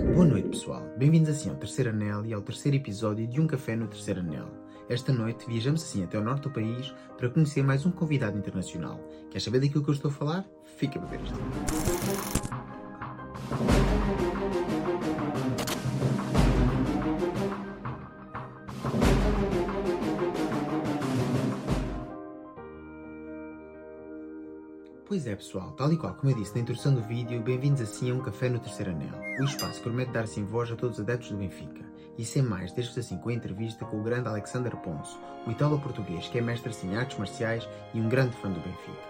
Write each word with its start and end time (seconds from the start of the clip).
Boa 0.00 0.24
noite, 0.24 0.48
pessoal. 0.48 0.82
Bem-vindos 0.96 1.28
assim 1.28 1.50
ao 1.50 1.56
Terceiro 1.56 1.90
Anel 1.90 2.24
e 2.24 2.32
ao 2.32 2.40
terceiro 2.40 2.78
episódio 2.78 3.26
de 3.26 3.38
Um 3.38 3.46
Café 3.46 3.76
no 3.76 3.86
Terceiro 3.86 4.20
Anel. 4.20 4.48
Esta 4.88 5.12
noite 5.12 5.46
viajamos 5.46 5.82
assim 5.82 6.02
até 6.02 6.18
o 6.18 6.24
norte 6.24 6.44
do 6.44 6.50
país 6.50 6.94
para 7.18 7.28
conhecer 7.28 7.62
mais 7.62 7.84
um 7.84 7.90
convidado 7.90 8.38
internacional. 8.38 8.98
Quer 9.30 9.40
saber 9.40 9.60
daquilo 9.60 9.84
que 9.84 9.90
eu 9.90 9.94
estou 9.94 10.10
a 10.10 10.14
falar? 10.14 10.46
Fica 10.64 10.98
para 10.98 11.08
ver 11.10 11.20
isto. 11.20 11.38
Pois 25.12 25.26
é, 25.26 25.36
pessoal, 25.36 25.72
tal 25.72 25.92
e 25.92 25.96
qual 25.98 26.14
como 26.14 26.32
eu 26.32 26.36
disse 26.36 26.54
na 26.54 26.62
introdução 26.62 26.94
do 26.94 27.02
vídeo, 27.02 27.38
bem-vindos 27.42 27.82
assim 27.82 28.10
a 28.10 28.14
um 28.14 28.22
café 28.22 28.48
no 28.48 28.58
Terceiro 28.58 28.92
Anel, 28.92 29.12
o 29.40 29.44
espaço 29.44 29.74
que 29.74 29.82
promete 29.82 30.10
dar 30.10 30.24
assim 30.24 30.42
voz 30.42 30.70
a 30.70 30.74
todos 30.74 30.96
os 30.96 31.02
adeptos 31.02 31.28
do 31.28 31.36
Benfica. 31.36 31.84
E 32.16 32.24
sem 32.24 32.40
mais, 32.40 32.72
deixo-vos 32.72 32.96
assim 32.96 33.18
com 33.18 33.28
a 33.28 33.34
entrevista 33.34 33.84
com 33.84 34.00
o 34.00 34.02
grande 34.02 34.26
Alexander 34.26 34.74
Ponce, 34.78 35.14
o 35.46 35.50
italo-português 35.50 36.28
que 36.28 36.38
é 36.38 36.40
mestre 36.40 36.70
assim, 36.70 36.92
em 36.92 36.96
artes 36.96 37.18
marciais 37.18 37.68
e 37.92 38.00
um 38.00 38.08
grande 38.08 38.34
fã 38.38 38.50
do 38.50 38.58
Benfica. 38.60 39.02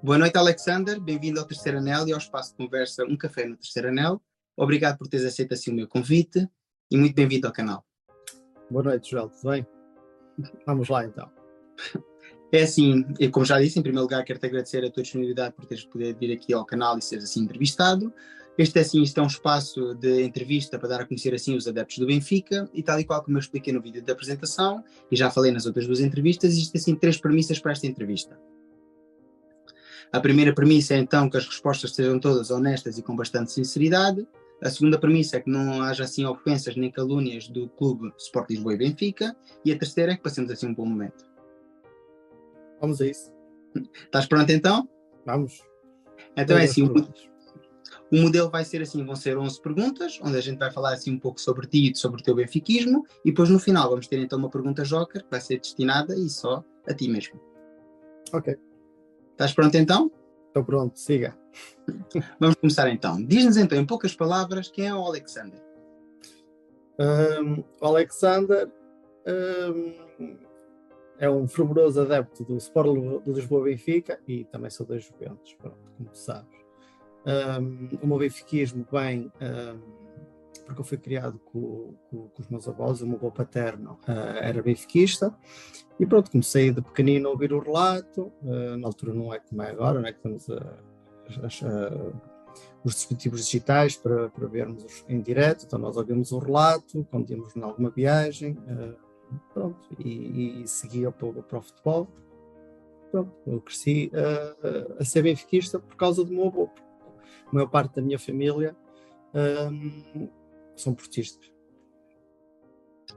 Boa 0.00 0.16
noite, 0.16 0.38
Alexander. 0.38 1.00
Bem-vindo 1.00 1.40
ao 1.40 1.44
Terceiro 1.44 1.78
Anel 1.78 2.06
e 2.06 2.12
ao 2.12 2.18
espaço 2.18 2.50
de 2.50 2.56
conversa 2.56 3.04
Um 3.04 3.16
Café 3.16 3.46
no 3.46 3.56
Terceiro 3.56 3.88
Anel. 3.88 4.22
Obrigado 4.56 4.96
por 4.96 5.08
teres 5.08 5.26
aceito 5.26 5.54
assim 5.54 5.72
o 5.72 5.74
meu 5.74 5.88
convite 5.88 6.48
e 6.88 6.96
muito 6.96 7.16
bem-vindo 7.16 7.48
ao 7.48 7.52
canal. 7.52 7.84
Boa 8.68 8.82
noite, 8.82 9.10
Joel, 9.10 9.28
tudo 9.28 9.50
bem? 9.50 9.66
Vamos 10.66 10.88
lá 10.88 11.04
então. 11.04 11.30
É 12.52 12.62
assim, 12.62 13.04
eu, 13.18 13.30
como 13.30 13.44
já 13.44 13.60
disse, 13.60 13.78
em 13.78 13.82
primeiro 13.82 14.04
lugar 14.04 14.24
quero-te 14.24 14.46
agradecer 14.46 14.84
a 14.84 14.90
tua 14.90 15.02
disponibilidade 15.02 15.54
por 15.54 15.66
teres 15.66 15.84
podido 15.84 16.18
vir 16.18 16.32
aqui 16.32 16.54
ao 16.54 16.64
canal 16.64 16.96
e 16.96 17.02
seres 17.02 17.24
assim 17.24 17.40
entrevistado. 17.40 18.12
Este, 18.56 18.78
assim, 18.78 19.02
este 19.02 19.18
é 19.18 19.22
um 19.22 19.26
espaço 19.26 19.94
de 19.94 20.22
entrevista 20.22 20.78
para 20.78 20.88
dar 20.88 21.00
a 21.00 21.04
conhecer 21.04 21.34
assim 21.34 21.56
os 21.56 21.66
adeptos 21.66 21.98
do 21.98 22.06
Benfica 22.06 22.70
e 22.72 22.82
tal 22.82 22.98
e 22.98 23.04
qual 23.04 23.22
como 23.22 23.36
eu 23.36 23.40
expliquei 23.40 23.72
no 23.72 23.82
vídeo 23.82 24.02
da 24.02 24.12
apresentação 24.12 24.82
e 25.10 25.16
já 25.16 25.30
falei 25.30 25.52
nas 25.52 25.66
outras 25.66 25.86
duas 25.86 26.00
entrevistas, 26.00 26.52
existem 26.52 26.80
assim 26.80 26.94
três 26.94 27.18
premissas 27.18 27.58
para 27.58 27.72
esta 27.72 27.86
entrevista. 27.86 28.38
A 30.12 30.20
primeira 30.20 30.54
premissa 30.54 30.94
é 30.94 30.98
então 30.98 31.28
que 31.28 31.36
as 31.36 31.46
respostas 31.46 31.94
sejam 31.94 32.18
todas 32.18 32.50
honestas 32.50 32.96
e 32.96 33.02
com 33.02 33.14
bastante 33.14 33.52
sinceridade. 33.52 34.26
A 34.62 34.70
segunda 34.70 34.98
premissa 34.98 35.36
é 35.36 35.40
que 35.40 35.50
não 35.50 35.82
haja 35.82 36.04
assim 36.04 36.24
ofensas 36.24 36.76
nem 36.76 36.90
calúnias 36.90 37.48
do 37.48 37.68
clube 37.68 38.12
Sport 38.18 38.50
Lisboa 38.50 38.74
e 38.74 38.78
Benfica. 38.78 39.36
E 39.64 39.72
a 39.72 39.78
terceira 39.78 40.12
é 40.12 40.16
que 40.16 40.22
passemos 40.22 40.50
assim 40.50 40.66
um 40.66 40.74
bom 40.74 40.86
momento. 40.86 41.24
Vamos 42.80 43.00
a 43.00 43.06
isso. 43.06 43.32
Estás 44.04 44.26
pronto 44.26 44.50
então? 44.50 44.88
Vamos. 45.24 45.60
Então 46.36 46.56
é 46.56 46.64
assim, 46.64 46.82
o, 46.82 46.94
o, 48.12 48.22
modelo 48.22 48.50
vai 48.50 48.64
ser 48.64 48.80
assim, 48.80 49.04
vão 49.04 49.16
ser 49.16 49.36
11 49.36 49.60
perguntas, 49.60 50.18
onde 50.22 50.36
a 50.36 50.40
gente 50.40 50.58
vai 50.58 50.70
falar 50.70 50.94
assim 50.94 51.12
um 51.12 51.18
pouco 51.18 51.40
sobre 51.40 51.66
ti 51.66 51.90
e 51.90 51.96
sobre 51.96 52.20
o 52.20 52.24
teu 52.24 52.34
benfiquismo, 52.34 53.06
e 53.24 53.30
depois 53.30 53.50
no 53.50 53.58
final 53.58 53.90
vamos 53.90 54.06
ter 54.06 54.18
então 54.18 54.38
uma 54.38 54.50
pergunta 54.50 54.82
joker, 54.82 55.22
que 55.22 55.30
vai 55.30 55.40
ser 55.40 55.58
destinada 55.58 56.16
e 56.16 56.28
só 56.28 56.64
a 56.86 56.94
ti 56.94 57.08
mesmo. 57.08 57.38
Ok. 58.32 58.56
Estás 59.32 59.52
pronto 59.52 59.74
então? 59.76 60.10
Estou 60.56 60.64
pronto, 60.64 60.98
siga. 60.98 61.36
Vamos 62.40 62.56
começar 62.56 62.88
então. 62.88 63.22
Diz-nos 63.22 63.58
então, 63.58 63.78
em 63.78 63.84
poucas 63.84 64.14
palavras, 64.14 64.70
quem 64.70 64.86
é 64.86 64.94
o 64.94 65.04
Alexander? 65.04 65.62
Um, 66.98 67.62
o 67.78 67.86
Alexander 67.86 68.66
um, 69.26 70.38
é 71.18 71.28
um 71.28 71.46
fervoroso 71.46 72.00
adepto 72.00 72.42
do 72.42 72.56
Sport 72.56 73.22
de 73.22 73.32
Lisboa 73.32 73.64
Benfica 73.64 74.18
e 74.26 74.46
também 74.46 74.70
sou 74.70 74.86
das 74.86 75.04
Juventus, 75.04 75.52
pronto, 75.58 75.76
como 75.98 76.08
sabes. 76.14 76.58
Um, 77.26 77.90
o 78.02 78.06
meu 78.06 78.16
benfiquismo 78.16 78.86
vem 78.90 79.30
porque 80.66 80.80
eu 80.80 80.84
fui 80.84 80.98
criado 80.98 81.38
com, 81.38 81.94
com, 82.10 82.28
com, 82.28 82.42
os 82.42 82.48
meus 82.48 82.68
avós, 82.68 83.00
o 83.00 83.06
meu 83.06 83.16
avô 83.16 83.30
paterno 83.30 83.98
uh, 84.08 84.38
era 84.40 84.60
benfiquista, 84.60 85.34
e 85.98 86.04
pronto, 86.04 86.30
comecei 86.30 86.72
de 86.72 86.82
pequenino 86.82 87.28
a 87.28 87.30
ouvir 87.30 87.52
o 87.52 87.60
relato, 87.60 88.32
uh, 88.42 88.76
na 88.76 88.88
altura 88.88 89.14
não 89.14 89.32
é 89.32 89.38
como 89.38 89.62
é 89.62 89.70
agora, 89.70 90.00
não 90.00 90.08
é 90.08 90.12
que 90.12 90.20
temos 90.20 90.48
os 92.84 92.94
dispositivos 92.94 93.46
digitais 93.46 93.96
para, 93.96 94.28
para 94.28 94.46
vermos 94.48 95.04
em 95.08 95.20
direto, 95.20 95.64
então 95.64 95.78
nós 95.78 95.96
ouvimos 95.96 96.32
o 96.32 96.38
relato, 96.38 97.06
quando 97.10 97.30
íamos 97.30 97.54
em 97.56 97.62
alguma 97.62 97.90
viagem, 97.90 98.58
pronto, 99.54 99.88
e, 99.98 100.62
e 100.62 100.68
seguia 100.68 101.10
para, 101.10 101.42
para 101.42 101.58
o 101.58 101.62
futebol, 101.62 102.08
pronto, 103.10 103.32
eu 103.46 103.60
cresci 103.60 104.10
a 104.98 105.04
ser 105.04 105.22
benfiquista 105.22 105.78
por 105.78 105.96
causa 105.96 106.24
do 106.24 106.32
meu 106.32 106.46
avô, 106.46 106.70
a 107.46 107.54
maior 107.54 107.68
parte 107.68 107.96
da 107.96 108.02
minha 108.02 108.18
família 108.18 108.76
são 110.76 110.94
portistas. 110.94 111.50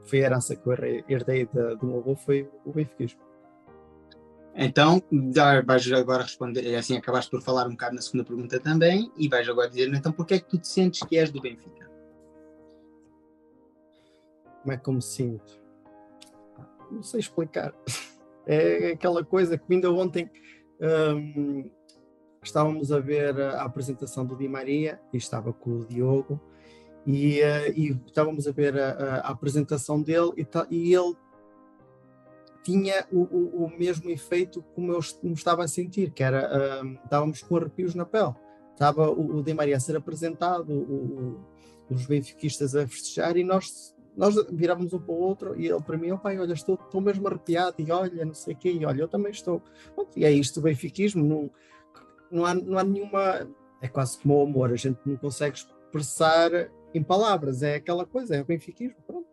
Foi 0.05 0.23
a 0.23 0.25
herança 0.25 0.55
que 0.55 0.67
eu 0.67 0.73
herdei 1.07 1.45
do 1.45 1.85
meu 1.85 1.99
avô, 1.99 2.15
foi 2.15 2.49
o 2.65 2.71
benfiquismo. 2.71 3.19
Então, 4.55 5.01
vais 5.65 5.91
agora 5.91 6.23
responder, 6.23 6.65
é 6.65 6.77
assim 6.77 6.97
acabaste 6.97 7.31
por 7.31 7.41
falar 7.41 7.67
um 7.67 7.71
bocado 7.71 7.95
na 7.95 8.01
segunda 8.01 8.25
pergunta 8.25 8.59
também, 8.59 9.11
e 9.17 9.29
vais 9.29 9.47
agora 9.47 9.69
dizer, 9.69 9.93
então, 9.93 10.11
porquê 10.11 10.33
é 10.35 10.39
que 10.39 10.49
tu 10.49 10.57
te 10.57 10.67
sentes 10.67 11.01
que 11.01 11.17
és 11.17 11.31
do 11.31 11.39
Benfica? 11.39 11.89
Como 14.61 14.73
é 14.73 14.77
que 14.77 14.89
eu 14.89 14.93
me 14.93 15.01
sinto? 15.01 15.61
Não 16.91 17.03
sei 17.03 17.19
explicar. 17.19 17.73
É 18.51 18.93
aquela 18.93 19.23
coisa 19.23 19.59
que 19.59 19.71
ainda 19.71 19.91
ontem 19.91 20.27
um, 20.81 21.69
estávamos 22.41 22.91
a 22.91 22.99
ver 22.99 23.39
a 23.39 23.61
apresentação 23.61 24.25
do 24.25 24.35
Di 24.35 24.47
Maria, 24.47 24.99
e 25.13 25.17
estava 25.17 25.53
com 25.53 25.69
o 25.69 25.85
Diogo, 25.85 26.41
e, 27.05 27.39
uh, 27.41 27.73
e 27.75 27.99
estávamos 28.05 28.47
a 28.47 28.51
ver 28.51 28.77
a, 28.77 28.89
a, 28.89 29.29
apresentação 29.29 30.01
dele 30.01 30.31
e, 30.37 30.47
e 30.69 30.93
ele 30.93 31.15
tinha 32.63 33.07
o, 33.11 33.21
o, 33.21 33.65
o, 33.65 33.77
mesmo 33.77 34.09
efeito 34.09 34.61
como 34.75 34.91
eu 34.91 34.99
me 35.23 35.33
estava 35.33 35.63
a 35.63 35.67
sentir, 35.67 36.11
que 36.11 36.23
era, 36.23 36.83
uh, 36.83 36.99
estávamos 37.03 37.41
com 37.41 37.57
arrepios 37.57 37.95
na 37.95 38.05
pele. 38.05 38.33
Estava 38.73 39.09
o, 39.09 39.37
o 39.37 39.43
Di 39.43 39.53
Maria 39.53 39.77
a 39.77 39.79
ser 39.79 39.95
apresentado, 39.95 40.71
o, 40.71 41.39
os 41.89 42.05
benfiquistas 42.05 42.75
a 42.75 42.87
festejar 42.87 43.35
e 43.37 43.43
nós, 43.43 43.95
nós 44.15 44.35
virávamos 44.51 44.93
um 44.93 44.99
para 44.99 45.13
o 45.13 45.19
outro 45.19 45.59
e 45.59 45.67
ele 45.67 45.81
para 45.81 45.97
mim, 45.97 46.15
pai, 46.17 46.37
olha, 46.39 46.53
estou, 46.53 46.75
estou 46.75 47.01
mesmo 47.01 47.27
arrepiado 47.27 47.75
e 47.79 47.91
olha, 47.91 48.23
não 48.23 48.33
sei 48.33 48.53
o 48.53 48.57
quê, 48.57 48.71
e 48.71 48.85
olha, 48.85 49.01
eu 49.01 49.07
também 49.07 49.31
estou. 49.31 49.61
e 50.15 50.23
é 50.23 50.31
isto 50.31 50.59
o 50.59 50.63
benfiquismo, 50.63 51.23
não, 51.23 51.49
não, 52.31 52.45
há, 52.45 52.53
não 52.53 52.77
há 52.77 52.83
nenhuma... 52.83 53.47
É 53.81 53.87
quase 53.87 54.19
como 54.19 54.37
o 54.37 54.43
amor, 54.43 54.71
a 54.71 54.75
gente 54.75 54.99
não 55.05 55.15
consegue 55.15 55.57
expressar 55.57 56.51
em 56.93 57.03
palavras, 57.03 57.63
é 57.63 57.75
aquela 57.75 58.05
coisa, 58.05 58.35
é 58.35 58.41
o 58.41 58.45
benfiquismo, 58.45 58.95
pronto. 59.05 59.27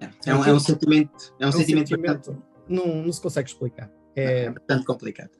É, 0.00 0.30
é, 0.30 0.34
um, 0.34 0.44
é 0.44 0.52
um 0.52 0.60
sentimento, 0.60 1.34
é 1.38 1.44
um, 1.44 1.46
é 1.46 1.48
um 1.48 1.52
sentimento, 1.52 1.88
sentimento 1.88 2.42
não, 2.68 3.02
não 3.02 3.12
se 3.12 3.20
consegue 3.20 3.48
explicar. 3.48 3.90
É, 4.16 4.44
é 4.44 4.50
bastante 4.50 4.84
complicado. 4.84 5.30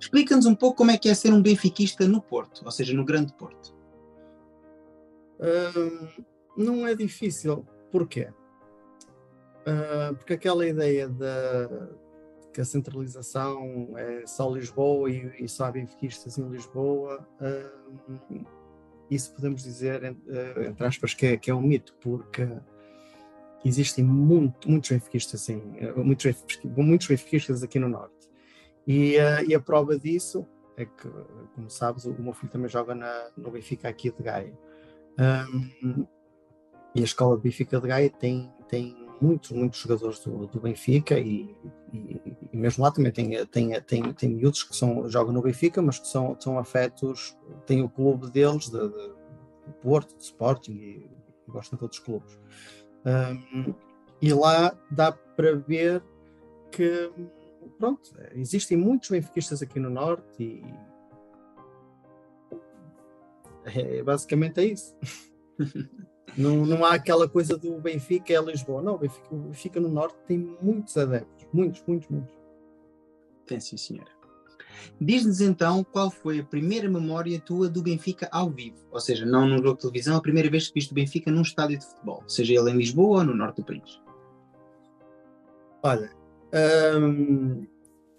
Explica-nos 0.00 0.46
um 0.46 0.54
pouco 0.54 0.76
como 0.76 0.90
é 0.90 0.98
que 0.98 1.08
é 1.08 1.14
ser 1.14 1.32
um 1.32 1.42
benfiquista 1.42 2.06
no 2.06 2.22
Porto, 2.22 2.62
ou 2.64 2.70
seja, 2.70 2.94
no 2.94 3.04
Grande 3.04 3.32
Porto. 3.32 3.74
Hum, 5.40 6.24
não 6.56 6.86
é 6.86 6.94
difícil. 6.94 7.66
Porquê? 7.90 8.28
Uh, 9.66 10.14
porque 10.16 10.34
aquela 10.34 10.66
ideia 10.66 11.08
de 11.08 11.26
que 12.52 12.60
a 12.60 12.64
centralização 12.64 13.92
é 13.96 14.26
só 14.26 14.50
Lisboa 14.50 15.10
e, 15.10 15.44
e 15.44 15.48
só 15.48 15.66
há 15.66 15.72
benfiquistas 15.72 16.38
em 16.38 16.48
Lisboa, 16.48 17.26
uh, 17.40 18.46
isso 19.10 19.34
podemos 19.34 19.62
dizer, 19.62 20.02
uh, 20.02 20.62
entre 20.62 20.86
aspas, 20.86 21.14
que 21.14 21.26
é, 21.26 21.36
que 21.36 21.50
é 21.50 21.54
um 21.54 21.62
mito, 21.62 21.94
porque 22.00 22.48
existem 23.64 24.04
muito, 24.04 24.70
muitos 24.70 24.90
benfiquistas, 24.90 25.42
assim, 25.42 25.62
muitos, 25.96 26.34
muitos 26.64 27.06
benfiquistas 27.06 27.62
aqui 27.62 27.78
no 27.78 27.88
Norte. 27.88 28.28
E, 28.86 29.16
uh, 29.16 29.44
e, 29.46 29.54
a 29.54 29.60
prova 29.60 29.98
disso 29.98 30.46
é 30.76 30.84
que, 30.84 31.08
como 31.54 31.68
sabes, 31.68 32.04
o, 32.04 32.14
meu 32.14 32.32
filho 32.32 32.50
também 32.50 32.68
joga 32.68 32.94
na, 32.94 33.30
no 33.36 33.50
Benfica 33.50 33.88
aqui 33.88 34.10
de 34.10 34.22
Gaia. 34.22 34.56
Um, 35.18 36.06
e 36.94 37.00
a 37.00 37.04
escola 37.04 37.36
de 37.36 37.42
Benfica 37.42 37.80
de 37.80 37.86
Gaia 37.86 38.08
tem, 38.08 38.50
tem 38.68 39.07
muitos, 39.20 39.50
muitos 39.50 39.80
jogadores 39.80 40.20
do, 40.20 40.46
do 40.46 40.60
Benfica 40.60 41.18
e, 41.18 41.54
e, 41.92 42.36
e, 42.52 42.56
mesmo 42.56 42.84
lá 42.84 42.90
também 42.90 43.12
tem, 43.12 43.44
tem, 43.46 43.80
tem, 43.82 44.12
tem 44.12 44.28
miúdos 44.30 44.62
que 44.62 44.76
são, 44.76 45.08
jogam 45.08 45.32
no 45.32 45.42
Benfica, 45.42 45.80
mas 45.82 45.98
que 45.98 46.06
são, 46.06 46.36
são 46.38 46.58
afetos, 46.58 47.36
tem 47.66 47.82
o 47.82 47.88
clube 47.88 48.30
deles, 48.30 48.68
de, 48.68 48.78
de, 48.78 49.08
de 49.66 49.72
Porto, 49.82 50.16
de 50.16 50.22
Sporting 50.22 50.72
e, 50.72 51.10
e 51.46 51.50
gostam 51.50 51.76
de 51.76 51.84
outros 51.84 52.00
clubes. 52.00 52.38
Um, 53.04 53.74
e 54.20 54.32
lá 54.32 54.76
dá 54.90 55.12
para 55.12 55.56
ver 55.56 56.02
que, 56.70 57.10
pronto, 57.78 58.10
existem 58.34 58.76
muitos 58.76 59.10
benfiquistas 59.10 59.62
aqui 59.62 59.78
no 59.78 59.90
Norte 59.90 60.42
e 60.42 60.62
é, 63.64 64.02
basicamente 64.02 64.60
é 64.60 64.64
isso. 64.64 64.96
não, 66.38 66.64
não 66.64 66.84
há 66.84 66.94
aquela 66.94 67.28
coisa 67.28 67.58
do 67.58 67.80
Benfica 67.80 68.32
é 68.32 68.40
Lisboa. 68.40 68.80
Não, 68.80 68.94
o 68.94 68.98
Benfica, 68.98 69.26
o 69.34 69.38
Benfica 69.38 69.80
no 69.80 69.88
Norte 69.88 70.16
tem 70.26 70.38
muitos 70.62 70.96
adeptos, 70.96 71.46
muitos, 71.52 71.82
muitos, 71.84 72.08
muitos. 72.08 72.34
Tem 73.44 73.58
sim, 73.58 73.76
senhora. 73.76 74.10
Diz-nos 75.00 75.40
então 75.40 75.82
qual 75.82 76.10
foi 76.10 76.38
a 76.38 76.44
primeira 76.44 76.88
memória 76.88 77.40
tua 77.40 77.68
do 77.68 77.82
Benfica 77.82 78.28
ao 78.30 78.48
vivo, 78.50 78.78
ou 78.92 79.00
seja, 79.00 79.26
não 79.26 79.48
num 79.48 79.58
jogo 79.58 79.74
de 79.74 79.80
televisão, 79.80 80.16
a 80.16 80.22
primeira 80.22 80.48
vez 80.48 80.68
que 80.68 80.74
viste 80.74 80.92
o 80.92 80.94
Benfica 80.94 81.30
num 81.32 81.42
estádio 81.42 81.78
de 81.78 81.84
futebol, 81.84 82.22
seja 82.28 82.54
ele 82.54 82.70
em 82.70 82.76
Lisboa 82.76 83.18
ou 83.18 83.24
no 83.24 83.34
norte 83.34 83.56
do 83.56 83.64
país. 83.64 84.00
Olha, 85.82 86.10
hum, 87.00 87.66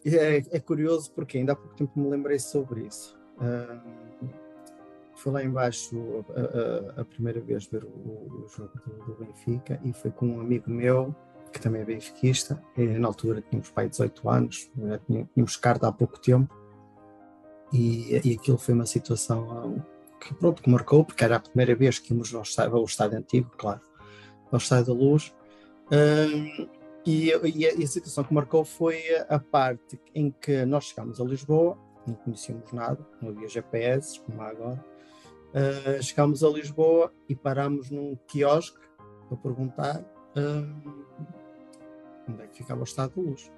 é, 0.05 0.37
é, 0.37 0.59
curioso 0.59 1.11
porque 1.13 1.37
ainda 1.37 1.53
há 1.53 1.55
pouco 1.55 1.75
tempo 1.75 1.97
me 1.97 2.09
lembrei 2.09 2.39
sobre 2.39 2.85
isso. 2.85 3.17
Hum, 3.41 4.27
fui 5.19 5.31
lá 5.31 5.43
embaixo 5.43 6.25
a, 6.29 6.97
a, 6.97 7.01
a, 7.01 7.05
primeira 7.05 7.41
vez 7.41 7.65
ver 7.65 7.83
o, 7.83 7.87
o 7.87 8.47
jogo 8.47 8.71
do, 8.85 9.05
do, 9.05 9.25
Benfica 9.25 9.79
e 9.83 9.91
foi 9.93 10.11
com 10.11 10.27
um 10.27 10.41
amigo 10.41 10.69
meu 10.69 11.13
que 11.51 11.59
também 11.59 11.81
é 11.81 11.85
benfiquista, 11.85 12.61
e, 12.77 12.85
na 12.85 13.07
altura 13.07 13.41
tínhamos 13.41 13.71
pai 13.71 13.89
18 13.89 14.29
anos, 14.29 14.71
tínhamos 15.33 15.55
carta 15.57 15.87
há 15.87 15.91
pouco 15.91 16.19
tempo 16.19 16.53
e, 17.73 18.21
e 18.23 18.35
aquilo 18.35 18.57
foi 18.57 18.73
uma 18.73 18.85
situação 18.85 19.83
que 20.19 20.33
pronto, 20.35 20.61
que 20.61 20.69
marcou, 20.69 21.03
porque 21.03 21.23
era 21.23 21.37
a 21.37 21.39
primeira 21.39 21.75
vez 21.75 21.97
que 21.97 22.13
íamos 22.13 22.33
ao 22.33 22.41
estádio, 22.41 22.75
ao 22.75 22.83
estádio 22.83 23.17
antigo, 23.17 23.49
claro, 23.57 23.81
ao 24.51 24.57
estádio 24.57 24.93
da 24.93 24.93
luz. 24.93 25.33
Hum, 25.91 26.67
e, 27.05 27.29
e, 27.29 27.33
a, 27.33 27.39
e, 27.47 27.83
a, 27.83 27.87
situação 27.87 28.23
que 28.23 28.33
marcou 28.33 28.63
foi 28.63 29.01
a 29.27 29.39
parte 29.39 29.99
em 30.13 30.29
que 30.29 30.65
nós 30.65 30.85
chegámos 30.85 31.19
a 31.19 31.23
Lisboa, 31.23 31.77
não 32.05 32.15
conhecíamos 32.15 32.71
nada, 32.73 32.99
não 33.21 33.29
havia 33.29 33.47
GPS, 33.47 34.19
como 34.19 34.41
há 34.41 34.49
agora. 34.49 34.88
Uh, 35.49 36.01
chegámos 36.03 36.43
a 36.43 36.49
Lisboa 36.49 37.11
e 37.27 37.35
parámos 37.35 37.89
num 37.89 38.15
quiosque 38.27 38.77
para 39.27 39.37
perguntar 39.37 40.01
uh, 40.35 41.03
onde 42.29 42.43
é 42.43 42.47
que 42.47 42.57
ficava 42.57 42.81
o 42.81 42.83
estado 42.83 43.13
de 43.15 43.27
luz. 43.27 43.51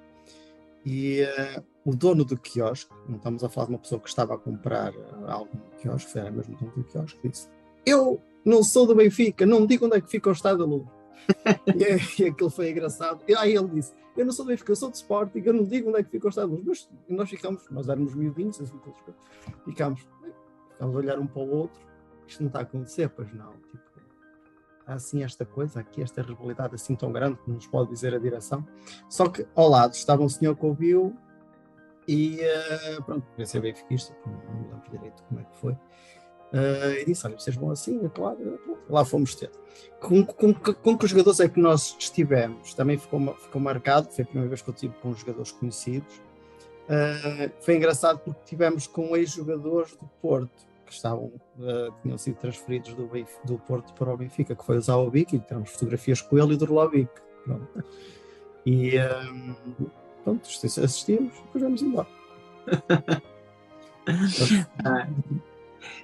E 0.86 1.22
uh, 1.24 1.64
o 1.86 1.96
dono 1.96 2.24
do 2.24 2.38
quiosque, 2.38 2.92
não 3.08 3.18
estamos 3.18 3.44
a 3.44 3.50
falar 3.50 3.68
de 3.68 3.74
uma 3.74 3.80
pessoa 3.80 4.00
que 4.00 4.08
estava 4.08 4.36
a 4.36 4.38
comprar 4.38 4.94
algo 5.28 5.50
no 5.54 5.78
quiosque, 5.78 6.18
era 6.18 6.32
mesmo 6.32 6.56
o 6.56 6.58
dono 6.58 6.72
do 6.78 6.84
quiosque, 6.86 7.28
disse: 7.28 7.50
Eu 7.86 8.22
não 8.46 8.64
sou 8.64 8.88
do 8.88 8.96
Benfica, 8.96 9.46
não 9.46 9.62
me 9.62 9.68
digo 9.68 9.86
onde 9.86 9.98
é 9.98 10.02
que 10.02 10.10
fica 10.10 10.30
o 10.30 10.34
estado 10.34 10.60
da 10.60 10.66
luz. 10.66 10.88
e, 11.76 12.24
e 12.24 12.28
aquilo 12.28 12.50
foi 12.50 12.72
engraçado. 12.72 13.22
E 13.28 13.36
aí 13.36 13.54
ele 13.54 13.68
disse: 13.68 13.94
Eu 14.16 14.26
não 14.26 14.32
sou 14.32 14.46
do 14.46 14.50
Benfica, 14.50 14.72
eu 14.72 14.76
sou 14.76 14.90
de 14.90 14.98
Sporting, 14.98 15.42
eu 15.44 15.54
não 15.54 15.64
digo 15.64 15.90
onde 15.90 16.00
é 16.00 16.04
que 16.04 16.10
fica 16.10 16.28
o 16.28 16.30
estado 16.30 16.56
da 16.56 16.64
luz. 16.64 16.90
Mas 17.08 17.18
nós 17.18 17.30
ficamos, 17.30 17.70
nós 17.70 17.90
éramos 17.90 18.16
miudinhos, 18.16 18.60
assim, 18.62 18.80
ficámos, 19.66 20.08
ficámos 20.82 20.96
a 20.96 21.00
olhar 21.00 21.20
um 21.20 21.28
para 21.28 21.42
o 21.42 21.50
outro. 21.50 21.82
Isto 22.28 22.42
não 22.42 22.48
está 22.48 22.60
a 22.60 22.64
acontecer, 22.64 23.10
pois 23.10 23.32
não. 23.34 23.54
Tipo, 23.54 23.84
há 24.88 24.94
assim 24.94 25.24
esta 25.24 25.46
coisa 25.46 25.80
aqui, 25.80 26.02
esta 26.02 26.22
rivalidade 26.22 26.76
assim 26.76 26.96
tão 26.96 27.12
grande 27.12 27.38
que 27.44 27.52
nos 27.52 27.68
pode 27.68 27.90
dizer 27.92 28.14
a 28.14 28.20
direção. 28.20 28.66
Só 29.10 29.30
que 29.30 29.46
ao 29.56 29.70
lado 29.70 29.94
estava 29.94 30.24
um 30.24 30.30
senhor 30.30 30.56
que 30.56 30.66
ouviu 30.66 31.16
e 32.08 32.40
uh, 32.98 33.04
pronto, 33.04 33.26
podia 33.28 33.46
ser 33.46 33.62
benfiquista, 33.62 34.16
não 34.26 34.60
me 34.60 34.68
lembro 34.68 34.92
direito 34.92 35.24
como 35.24 35.40
é 35.40 35.44
que 35.44 35.58
foi. 35.58 35.74
Uh, 35.74 37.00
e 37.02 37.06
disse: 37.06 37.26
Olha, 37.26 37.40
vocês 37.40 37.56
vão 37.56 37.70
assim, 37.70 38.10
claro, 38.10 38.60
lá 38.90 39.06
fomos 39.06 39.36
ter. 39.36 39.52
Com, 40.00 40.26
com, 40.26 40.54
com, 40.54 40.98
que 40.98 41.08
jogadores 41.08 41.40
é 41.40 41.48
que 41.48 41.60
nós 41.60 41.96
estivemos? 41.98 42.74
Também 42.74 42.98
ficou, 42.98 43.36
ficou 43.36 43.62
marcado, 43.62 44.12
foi 44.12 44.24
a 44.24 44.26
primeira 44.26 44.50
vez 44.50 44.62
que 44.62 44.70
eu 44.70 44.74
tive 44.74 44.94
com 44.96 45.14
jogadores 45.14 45.52
conhecidos. 45.52 46.14
Uh, 46.90 47.50
foi 47.62 47.78
engraçado 47.78 48.20
porque 48.20 48.42
tivemos 48.44 48.88
com 48.88 49.16
ex-jogadores 49.16 49.96
do 49.96 50.06
Porto 50.22 50.71
que 50.92 50.98
estavam, 50.98 51.26
uh, 51.26 51.94
tinham 52.02 52.18
sido 52.18 52.36
transferidos 52.36 52.94
do, 52.94 53.10
do 53.46 53.58
Porto 53.60 53.94
para 53.94 54.14
o 54.14 54.18
Benfica, 54.18 54.54
que 54.54 54.66
foi 54.66 54.78
o 54.78 54.82
Zaovic, 54.82 55.36
e 55.36 55.40
tivemos 55.40 55.70
fotografias 55.72 56.22
com 56.22 56.38
ele 56.38 56.54
e 56.54 56.58
do 56.58 56.66
Rolovic. 56.66 57.10
E 58.66 58.92
um, 59.00 59.56
pronto, 60.24 60.48
assistimos 60.48 61.34
e 61.38 61.42
depois 61.42 61.64
vamos 61.64 61.82
embora. 61.82 62.08
ah. 64.86 65.08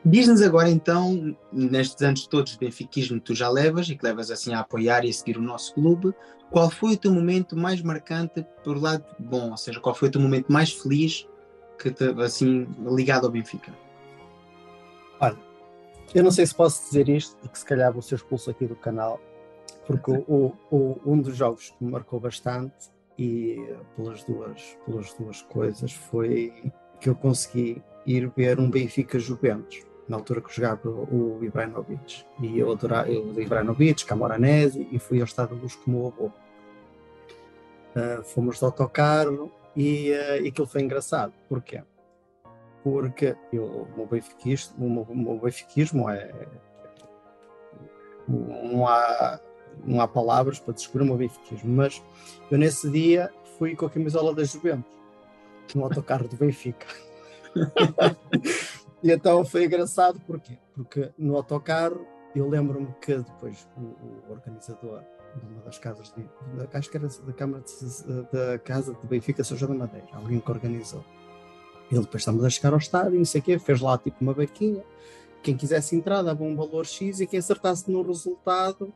Diz-nos 0.04 0.42
agora 0.42 0.69
então, 0.69 1.36
nestes 1.51 2.01
anos 2.01 2.25
todos 2.25 2.54
de 2.54 2.60
benfiquismo 2.60 3.19
que 3.19 3.25
tu 3.25 3.36
já 3.36 3.50
levas 3.50 3.90
e 3.90 3.95
que 3.95 4.04
levas 4.04 4.31
assim 4.31 4.54
a 4.54 4.62
apoiar 4.62 5.06
e 5.06 5.10
a 5.10 5.13
seguir 5.13 5.38
o 5.38 5.42
nosso 5.42 5.74
clube, 5.75 6.13
qual 6.50 6.69
foi 6.69 6.94
o 6.94 6.98
teu 6.98 7.12
momento 7.12 7.56
mais 7.56 7.81
marcante 7.81 8.44
por 8.63 8.81
lado 8.81 9.06
bom, 9.19 9.51
ou 9.51 9.57
seja, 9.57 9.80
qual 9.80 9.94
foi 9.94 10.07
o 10.07 10.12
teu 10.12 10.22
momento 10.22 10.51
mais 10.51 10.72
feliz 10.72 11.28
que 11.78 11.92
te, 11.92 12.06
assim 12.22 12.68
ligado 12.90 13.25
ao 13.25 13.31
Benfica? 13.31 13.72
Olha, 15.19 15.38
eu 16.14 16.24
não 16.24 16.31
sei 16.31 16.46
se 16.46 16.56
posso 16.56 16.84
dizer 16.86 17.10
isto, 17.10 17.36
porque 17.38 17.58
se 17.58 17.66
calhar 17.66 17.92
vou 17.92 18.02
ser 18.02 18.16
expulso 18.16 18.50
aqui 18.50 18.66
do 18.66 18.75
canal, 18.75 19.19
porque 19.86 20.12
o, 20.12 20.54
o, 20.72 21.00
um 21.06 21.19
dos 21.19 21.36
jogos 21.36 21.69
que 21.72 21.84
me 21.84 21.92
marcou 21.92 22.19
bastante 22.19 22.92
e 23.18 23.58
pelas 23.96 24.24
duas, 24.24 24.78
pelas 24.86 25.14
duas 25.14 25.42
coisas 25.44 25.92
foi 25.92 26.72
que 27.00 27.10
eu 27.10 27.16
consegui 27.16 27.81
ir 28.06 28.30
ver 28.36 28.60
um 28.60 28.69
Benfica 28.69 29.19
Juventus, 29.19 29.86
na 30.08 30.18
altura 30.18 30.42
que 30.42 30.54
jogava 30.54 30.90
o 30.90 31.40
Ibrahimovic. 31.42 32.25
E 32.42 32.60
eu 32.60 32.72
adorava 32.72 33.10
o 33.10 33.40
Ibrahimovic, 33.40 34.06
Camoranesi, 34.06 34.88
e 34.92 35.00
fui 35.00 35.19
ao 35.19 35.25
Estado 35.25 35.56
de 35.56 35.62
Luz 35.62 35.75
com 35.75 35.92
o 35.92 36.08
avô. 36.08 36.31
Uh, 37.96 38.24
fomos 38.24 38.60
de 38.60 38.66
autocarro 38.66 39.52
e, 39.75 40.12
uh, 40.12 40.44
e 40.44 40.48
aquilo 40.48 40.68
foi 40.68 40.81
engraçado. 40.81 41.34
Porquê? 41.50 41.81
Porque 42.92 43.36
eu, 43.51 43.66
o, 43.66 43.98
meu 43.98 44.06
benfiquismo, 44.07 44.86
o, 44.86 44.89
meu, 44.89 45.04
o 45.04 45.16
meu 45.16 45.39
benfiquismo 45.39 46.10
é. 46.10 46.31
Não 48.28 48.88
há, 48.88 49.39
não 49.86 50.01
há 50.01 50.07
palavras 50.07 50.60
para 50.60 50.74
descrever 50.74 51.04
o 51.04 51.07
meu 51.07 51.18
benfiquismo, 51.18 51.69
mas 51.69 52.01
eu 52.50 52.57
nesse 52.57 52.89
dia 52.89 53.30
fui 53.57 53.75
com 53.75 53.86
a 53.86 53.89
camisola 53.89 54.34
da 54.34 54.44
Juventus, 54.44 54.92
no 55.75 55.84
autocarro 55.84 56.28
do 56.28 56.36
Benfica. 56.36 56.88
e 59.04 59.12
então 59.12 59.44
foi 59.44 59.66
engraçado 59.66 60.19
porquê? 60.22 60.57
porque 60.75 61.12
no 61.18 61.36
autocarro 61.36 62.06
eu 62.36 62.48
lembro-me 62.48 62.94
que 63.01 63.18
depois 63.18 63.68
o, 63.75 63.81
o, 63.81 64.31
organizador 64.31 65.04
de 65.36 65.45
uma 65.45 65.62
das 65.63 65.80
casas 65.80 66.13
de, 66.13 66.22
de 66.24 66.78
acho 66.78 66.90
que 66.90 66.98
era 66.98 67.07
da 67.07 67.33
Câmara 67.33 67.63
de, 67.63 68.24
da 68.31 68.60
Casa 68.60 68.94
de 68.94 69.07
Benfica 69.07 69.44
São 69.44 69.57
João 69.57 69.72
da 69.72 69.86
Madeira, 69.86 70.07
alguém 70.13 70.40
que 70.40 70.51
organizou. 70.51 71.04
Ele 71.92 72.01
depois 72.01 72.22
estamos 72.22 72.44
a 72.44 72.50
chegar 72.50 72.74
ao 72.74 72.80
estádio 72.80 73.18
não 73.18 73.25
sei 73.25 73.42
o 73.42 73.44
quê, 73.44 73.60
fez 73.60 73.81
lá 73.81 73.98
tipo 73.98 74.18
uma 74.22 74.34
vaquinha. 74.34 74.84
Quem 75.42 75.56
quisesse 75.56 75.95
entrar 75.95 76.22
dava 76.22 76.44
um 76.44 76.56
valor 76.56 76.86
X 76.86 77.19
e 77.19 77.28
quem 77.28 77.39
acertasse 77.39 77.89
no 77.89 78.01
resultado 78.01 78.94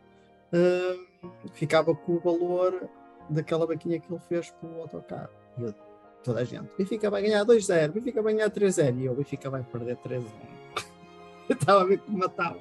uh, 0.51 1.29
ficava 1.53 1.95
com 1.95 2.13
o 2.13 2.19
valor 2.19 2.89
daquela 3.29 3.65
vaquinha 3.65 3.99
que 3.99 4.11
ele 4.11 4.21
fez 4.27 4.51
pelo 4.51 4.81
autocarro. 4.81 5.30
E 5.57 5.63
eu 5.63 5.73
toda 6.23 6.42
a 6.42 6.44
gente. 6.44 6.69
Benfica 6.77 7.09
vai 7.09 7.21
ganhar 7.21 7.45
2-0, 7.45 7.92
Benfica 7.92 8.21
vai 8.21 8.33
ganhar 8.33 8.49
3-0 8.49 8.99
e 8.99 9.09
o 9.09 9.16
Benfica 9.16 9.49
vai 9.49 9.63
perder 9.63 9.97
3-1. 9.97 10.23
eu 11.49 11.56
estava 11.56 11.81
a 11.81 11.85
ver 11.85 11.99
como 11.99 12.18
matava. 12.18 12.59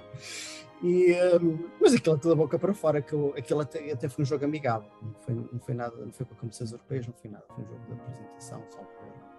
E, 0.83 1.15
um, 1.41 1.69
mas 1.81 1.93
aquilo 1.95 2.19
toda 2.19 2.33
a 2.33 2.37
boca 2.37 2.59
para 2.59 2.73
fora, 2.73 3.03
que 3.03 3.13
eu, 3.13 3.35
aquilo 3.37 3.61
até, 3.61 3.93
até 3.93 4.09
foi 4.09 4.23
um 4.23 4.27
jogo 4.27 4.45
amigável, 4.47 4.89
não 5.03 5.15
foi, 5.15 5.35
não 5.35 5.61
foi 5.61 5.75
nada, 5.75 5.95
não 5.97 6.11
foi 6.11 6.25
para 6.25 6.37
competições 6.37 6.73
europeias, 6.73 7.07
não 7.07 7.13
foi 7.13 7.31
nada, 7.31 7.45
foi 7.55 7.65
um 7.65 7.67
jogo 7.67 7.81
de 7.87 7.93
apresentação 7.93 8.63
só 8.71 8.79
para. 8.79 9.30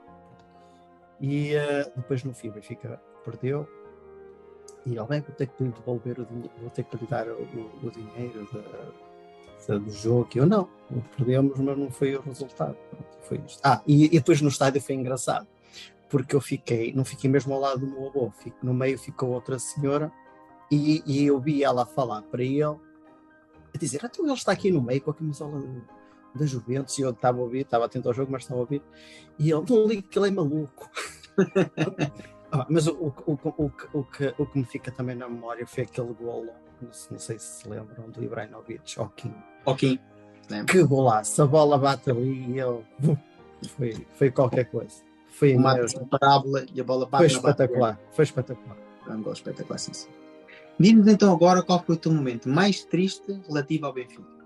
E 1.22 1.54
uh, 1.56 1.92
depois 1.96 2.24
no 2.24 2.34
fim 2.34 2.50
o 2.50 2.54
perdeu 3.24 3.68
e 4.86 4.98
ao 4.98 5.06
bem 5.06 5.22
vou 5.22 5.36
ter 5.36 5.48
que 5.48 5.64
devolver 5.64 6.20
o 6.20 6.26
dinheiro, 6.26 6.52
vou 6.60 6.70
ter 6.70 6.84
que 6.84 6.98
lhe 6.98 7.06
dar 7.06 7.28
o, 7.28 7.44
o, 7.44 7.88
o 7.88 7.92
dinheiro 7.92 8.48
de, 9.68 9.80
do 9.80 9.92
jogo, 9.92 10.26
que 10.26 10.40
eu 10.40 10.46
não, 10.46 10.68
perdemos, 11.16 11.60
mas 11.60 11.78
não 11.78 11.92
foi 11.92 12.16
o 12.16 12.22
resultado. 12.22 12.76
Foi 13.22 13.40
isto. 13.46 13.60
Ah, 13.64 13.82
e, 13.86 14.06
e, 14.06 14.10
depois 14.10 14.42
no 14.42 14.50
estádio 14.50 14.82
foi 14.82 14.96
engraçado, 14.96 15.48
porque 16.10 16.36
eu 16.36 16.42
fiquei, 16.42 16.92
não 16.94 17.06
fiquei 17.06 17.30
mesmo 17.30 17.54
ao 17.54 17.60
lado 17.60 17.80
do 17.82 17.88
meu 17.88 18.08
avô, 18.08 18.32
fico, 18.32 18.58
no 18.64 18.74
meio 18.74 18.98
ficou 18.98 19.30
outra 19.30 19.60
senhora 19.60 20.12
e, 20.72 21.04
e 21.06 21.26
eu 21.26 21.40
vi 21.40 21.64
ela 21.64 21.86
falar 21.86 22.24
para 22.24 22.44
ele, 22.44 22.64
a 22.64 23.78
dizer, 23.78 24.02
então 24.04 24.26
ele 24.26 24.34
está 24.34 24.52
aqui 24.52 24.72
no 24.72 24.82
meio 24.82 25.02
com 25.02 25.12
a 25.12 25.14
camisola 25.14 25.62
da 26.34 26.46
Juventus, 26.46 26.98
e 26.98 27.02
eu 27.02 27.12
estava 27.12 27.40
a 27.40 27.42
ouvir, 27.42 27.62
estava 27.62 27.86
atento 27.86 28.08
ao 28.08 28.14
jogo, 28.14 28.32
mas 28.32 28.44
estava 28.44 28.60
a 28.60 28.64
ouvir, 28.64 28.82
e 29.38 29.52
ele, 29.52 29.64
não 29.70 29.88
liga 29.88 30.02
que 30.04 30.18
ele 30.18 30.28
é 30.28 30.32
maluco. 30.32 30.90
ah, 32.52 32.66
mas 32.70 32.88
o, 32.88 33.14
o, 33.26 33.34
o, 33.34 33.72
o, 33.94 34.04
que, 34.04 34.34
o 34.38 34.46
que 34.46 34.58
me 34.58 34.66
fica 34.66 34.92
também 34.92 35.16
na 35.16 35.28
memória 35.28 35.66
foi 35.66 35.84
aquele 35.84 36.14
golo 36.14 36.52
não 36.82 37.20
sei 37.20 37.38
se 37.38 37.62
se 37.62 37.70
lembram 37.70 38.10
do 38.10 38.24
Ibrahimovic, 38.24 38.82
Joaquim. 38.86 39.34
Joaquim. 39.66 40.00
Que 40.68 40.84
golaço, 40.84 41.44
a 41.44 41.48
bola 41.48 41.78
bate 41.78 42.10
ali 42.10 42.52
e 42.52 42.60
ele 42.60 42.84
foi, 43.78 44.08
foi 44.16 44.32
qualquer 44.32 44.66
coisa. 44.66 45.02
Foi 45.30 45.56
uma 45.56 45.76
parábola 46.10 46.66
e 46.74 46.82
a 46.82 46.84
bola 46.84 47.06
bate 47.06 47.30
Foi 47.30 47.38
espetacular, 47.38 48.00
foi 48.12 48.24
espetacular. 48.24 48.78
Foi 49.04 49.16
um 49.16 49.24
gol 49.24 49.34
espetacular, 49.34 49.78
sim, 49.78 49.94
sim. 49.94 50.10
Diz-nos 50.78 51.08
então 51.08 51.32
agora 51.32 51.62
qual 51.62 51.82
foi 51.84 51.96
o 51.96 51.98
teu 51.98 52.12
momento 52.12 52.50
mais 52.50 52.84
triste 52.84 53.40
relativo 53.48 53.86
ao 53.86 53.94
Benfica. 53.94 54.41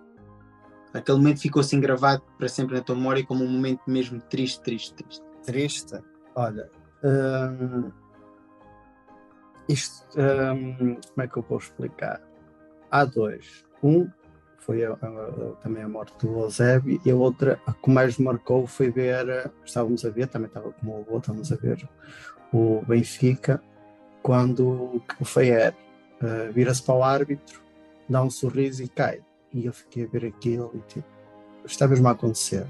Aquele 0.96 1.18
momento 1.18 1.42
ficou 1.42 1.60
assim 1.60 1.80
gravado 1.82 2.24
para 2.38 2.48
sempre 2.48 2.76
na 2.76 2.82
tua 2.82 2.96
memória 2.96 3.26
como 3.26 3.44
um 3.44 3.50
momento 3.50 3.82
mesmo 3.86 4.22
triste, 4.22 4.62
triste, 4.62 4.94
triste. 4.94 5.24
Triste? 5.46 6.00
Olha, 6.34 6.70
hum, 7.04 7.92
isto, 9.68 10.08
hum, 10.18 10.98
como 11.14 11.22
é 11.22 11.28
que 11.28 11.38
eu 11.38 11.44
vou 11.44 11.58
explicar? 11.58 12.22
Há 12.90 13.04
dois. 13.04 13.66
Um 13.84 14.10
foi 14.60 14.86
a, 14.86 14.94
a, 14.94 15.56
também 15.62 15.84
a 15.84 15.90
morte 15.90 16.26
do 16.26 16.40
Eusébio, 16.40 17.00
e 17.06 17.12
a 17.12 17.16
outra 17.16 17.60
a 17.68 17.74
que 17.74 17.90
mais 17.90 18.18
marcou 18.18 18.66
foi 18.66 18.90
ver, 18.90 19.52
estávamos 19.66 20.06
a 20.06 20.10
ver, 20.10 20.28
também 20.28 20.48
estava 20.48 20.72
como 20.72 20.94
o 20.94 21.02
avô, 21.02 21.18
estávamos 21.18 21.52
a 21.52 21.56
ver 21.58 21.88
o 22.54 22.82
Benfica, 22.88 23.62
quando 24.24 25.04
o 25.20 25.26
Feier 25.26 25.76
uh, 26.22 26.52
vira-se 26.54 26.82
para 26.82 26.96
o 26.96 27.04
árbitro, 27.04 27.62
dá 28.10 28.24
um 28.24 28.30
sorriso 28.30 28.82
e 28.82 28.88
cai. 28.88 29.22
E 29.56 29.66
eu 29.66 29.74
fiquei 29.74 30.04
a 30.04 30.08
ver 30.08 30.26
aquilo 30.26 30.70
e 30.76 30.80
tipo, 30.82 31.08
está 31.66 31.88
mesmo 31.88 32.08
a 32.10 32.12
acontecer. 32.12 32.68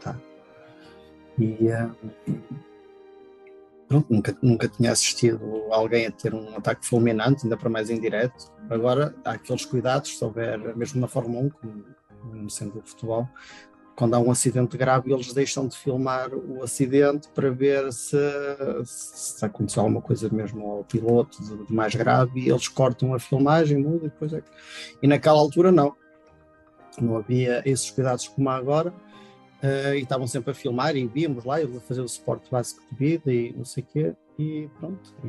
Tá. 0.00 0.18
E 1.38 1.68
uh, 1.68 1.94
pronto, 3.86 4.06
nunca, 4.10 4.36
nunca 4.40 4.66
tinha 4.66 4.90
assistido 4.90 5.66
alguém 5.70 6.06
a 6.06 6.10
ter 6.10 6.32
um 6.34 6.56
ataque 6.56 6.86
fulminante, 6.86 7.44
ainda 7.44 7.56
para 7.56 7.68
mais 7.68 7.90
em 7.90 8.00
direto. 8.00 8.50
Agora 8.70 9.14
há 9.26 9.32
aqueles 9.32 9.66
cuidados, 9.66 10.16
se 10.16 10.24
houver, 10.24 10.74
mesmo 10.74 11.02
na 11.02 11.06
Fórmula 11.06 11.44
1, 11.44 11.50
como 11.50 12.48
sendo 12.48 12.78
o 12.78 12.82
futebol, 12.82 13.28
quando 13.94 14.14
há 14.14 14.18
um 14.18 14.30
acidente 14.30 14.76
grave, 14.78 15.12
eles 15.12 15.34
deixam 15.34 15.68
de 15.68 15.76
filmar 15.76 16.32
o 16.32 16.62
acidente 16.62 17.28
para 17.34 17.50
ver 17.50 17.92
se, 17.92 18.16
se 18.86 19.44
aconteceu 19.44 19.82
alguma 19.82 20.00
coisa 20.00 20.30
mesmo 20.30 20.66
ao 20.66 20.84
piloto 20.84 21.42
de, 21.42 21.66
de 21.66 21.74
mais 21.74 21.94
grave 21.94 22.40
e 22.40 22.48
eles 22.48 22.68
cortam 22.68 23.12
a 23.12 23.18
filmagem, 23.18 23.76
muda 23.76 24.06
e 24.06 24.08
depois 24.08 24.32
é 24.32 24.42
E 25.02 25.06
naquela 25.06 25.38
altura 25.38 25.70
não. 25.70 25.94
Não 27.00 27.16
havia 27.16 27.62
esses 27.64 27.90
cuidados 27.90 28.28
como 28.28 28.48
há 28.48 28.56
agora 28.56 28.92
Uh, 29.62 29.94
e 29.94 30.02
estavam 30.02 30.26
sempre 30.26 30.50
a 30.50 30.54
filmar 30.54 30.96
e 30.96 31.06
víamos 31.06 31.44
lá, 31.44 31.60
ele 31.60 31.76
a 31.76 31.80
fazer 31.80 32.00
o 32.00 32.08
suporte 32.08 32.50
básico 32.50 32.82
de 32.90 32.96
vida 32.96 33.32
e 33.32 33.52
não 33.52 33.64
sei 33.64 33.84
o 33.84 33.86
quê, 33.86 34.12
e 34.36 34.68
pronto, 34.80 35.14
e, 35.22 35.28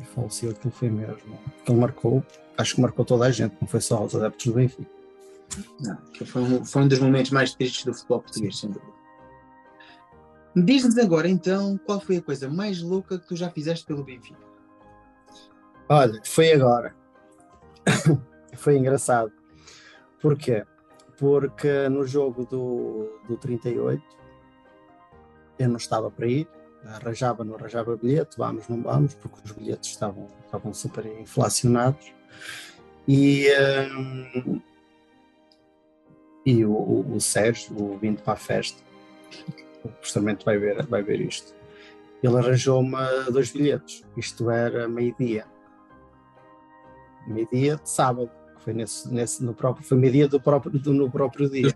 e 0.00 0.04
faleceu, 0.14 0.52
aquilo 0.52 0.72
foi 0.72 0.88
mesmo, 0.90 1.16
aquilo 1.60 1.80
marcou, 1.80 2.24
acho 2.56 2.76
que 2.76 2.80
marcou 2.80 3.04
toda 3.04 3.24
a 3.24 3.32
gente, 3.32 3.56
não 3.60 3.66
foi 3.66 3.80
só 3.80 4.04
os 4.04 4.14
adeptos 4.14 4.46
do 4.46 4.52
Benfica. 4.52 4.88
Não, 5.80 5.98
foi 6.24 6.42
um, 6.42 6.64
foi 6.64 6.82
um 6.82 6.88
dos 6.88 7.00
momentos 7.00 7.32
mais 7.32 7.52
tristes 7.52 7.84
do 7.84 7.92
futebol 7.92 8.20
português, 8.20 8.60
sem 8.60 8.70
dúvida. 8.70 8.92
Diz-nos 10.54 10.96
agora 10.96 11.28
então 11.28 11.76
qual 11.84 11.98
foi 11.98 12.18
a 12.18 12.22
coisa 12.22 12.48
mais 12.48 12.80
louca 12.80 13.18
que 13.18 13.26
tu 13.26 13.34
já 13.34 13.50
fizeste 13.50 13.84
pelo 13.84 14.04
Benfica? 14.04 14.38
Olha, 15.88 16.22
foi 16.24 16.52
agora. 16.52 16.94
foi 18.54 18.78
engraçado. 18.78 19.32
Porquê? 20.22 20.64
Porque 21.18 21.88
no 21.88 22.06
jogo 22.06 22.44
do, 22.44 23.20
do 23.28 23.36
38 23.36 24.02
eu 25.58 25.68
não 25.68 25.76
estava 25.76 26.10
para 26.10 26.26
ir, 26.26 26.48
arranjava, 26.84 27.44
não 27.44 27.54
arranjava 27.54 27.96
bilhete, 27.96 28.36
vamos, 28.36 28.68
não 28.68 28.82
vamos, 28.82 29.14
porque 29.14 29.38
os 29.44 29.52
bilhetes 29.52 29.90
estavam, 29.90 30.28
estavam 30.44 30.74
super 30.74 31.06
inflacionados. 31.06 32.12
E, 33.06 33.48
um, 33.96 34.60
e 36.44 36.64
o, 36.64 36.72
o, 36.72 37.14
o 37.14 37.20
Sérgio, 37.20 37.76
o 37.80 37.98
vindo 37.98 38.22
para 38.22 38.34
a 38.34 38.36
festa, 38.36 38.82
justamente 40.02 40.44
vai 40.44 40.58
ver, 40.58 40.84
vai 40.86 41.02
ver 41.02 41.20
isto. 41.20 41.54
Ele 42.22 42.36
arranjou-me 42.38 42.96
dois 43.30 43.50
bilhetes, 43.50 44.02
isto 44.16 44.50
era 44.50 44.88
meio-dia. 44.88 45.46
Meio-dia 47.26 47.76
de 47.76 47.88
sábado 47.88 48.30
foi 48.64 48.72
nesse, 48.72 49.12
nesse, 49.12 49.44
no 49.44 49.52
próprio, 49.52 49.86
foi 49.86 49.98
meio-dia 49.98 50.26
do 50.26 50.40
próprio, 50.40 50.78
do, 50.78 50.92
no 50.94 51.10
próprio 51.10 51.50
dia. 51.50 51.74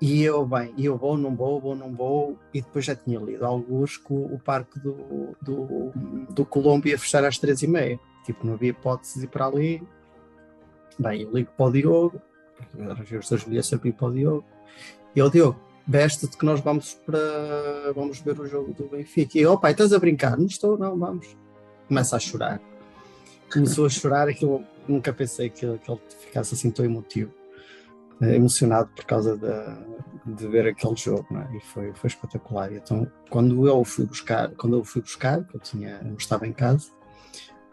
E 0.00 0.22
eu, 0.22 0.44
bem, 0.44 0.74
eu 0.76 0.98
vou, 0.98 1.16
não 1.16 1.34
vou, 1.34 1.60
vou, 1.60 1.76
não 1.76 1.94
vou, 1.94 2.36
e 2.52 2.60
depois 2.60 2.84
já 2.84 2.94
tinha 2.94 3.18
lido 3.20 3.46
alguns 3.46 3.96
que 3.96 4.12
o, 4.12 4.38
parque 4.44 4.78
do, 4.80 5.34
do, 5.40 5.92
do 6.30 6.44
Colombo 6.44 6.88
ia 6.88 6.98
fechar 6.98 7.24
às 7.24 7.38
três 7.38 7.62
e 7.62 7.66
meia. 7.68 7.98
Tipo, 8.26 8.46
não 8.46 8.54
havia 8.54 8.70
hipótese 8.70 9.20
de 9.20 9.26
ir 9.26 9.28
para 9.28 9.46
ali. 9.46 9.82
Bem, 10.98 11.22
eu 11.22 11.30
ligo 11.32 11.50
para 11.56 11.66
o 11.66 11.72
Diogo, 11.72 12.20
arranjei 12.78 13.18
os 13.18 13.28
dois 13.28 13.44
bilhetes 13.44 13.68
sempre 13.68 13.92
para 13.92 14.08
o 14.08 14.12
Diogo. 14.12 14.44
E 15.14 15.20
eu, 15.20 15.30
Diogo, 15.30 15.58
veste-te 15.86 16.36
que 16.36 16.44
nós 16.44 16.60
vamos 16.60 16.94
para 17.06 17.92
vamos 17.94 18.20
ver 18.20 18.38
o 18.38 18.46
jogo 18.46 18.74
do 18.74 18.88
Benfica. 18.88 19.38
E 19.38 19.42
eu, 19.42 19.52
oh, 19.52 19.58
pai, 19.58 19.72
estás 19.72 19.92
a 19.92 19.98
brincar? 19.98 20.36
Não 20.36 20.46
estou, 20.46 20.76
não, 20.76 20.98
vamos. 20.98 21.36
Começa 21.86 22.16
a 22.16 22.18
chorar. 22.18 22.60
Começou 23.54 23.86
a 23.86 23.88
chorar, 23.88 24.28
aquilo 24.28 24.64
nunca 24.88 25.12
pensei 25.12 25.48
que, 25.48 25.60
que 25.78 25.90
ele 25.90 26.00
ficasse 26.18 26.54
assim 26.54 26.72
tão 26.72 26.84
emotivo, 26.84 27.32
eh, 28.20 28.34
emocionado 28.34 28.90
por 28.96 29.04
causa 29.04 29.38
de, 30.26 30.46
ver 30.48 30.66
aquele 30.66 30.96
jogo, 30.96 31.24
é? 31.38 31.56
e 31.56 31.60
foi, 31.60 31.94
foi 31.94 32.08
espetacular. 32.08 32.72
Então, 32.72 33.08
quando 33.30 33.68
eu 33.68 33.84
fui 33.84 34.06
buscar, 34.06 34.50
quando 34.56 34.76
eu 34.76 34.84
fui 34.84 35.00
buscar, 35.00 35.44
que 35.44 35.54
eu 35.54 35.60
tinha, 35.60 36.00
eu 36.04 36.16
estava 36.16 36.48
em 36.48 36.52
casa, 36.52 36.88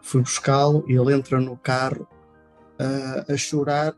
fui 0.00 0.22
buscá-lo 0.22 0.84
e 0.86 0.92
ele 0.94 1.12
entra 1.12 1.40
no 1.40 1.56
carro 1.56 2.06
uh, 2.78 3.32
a 3.32 3.36
chorar. 3.36 3.92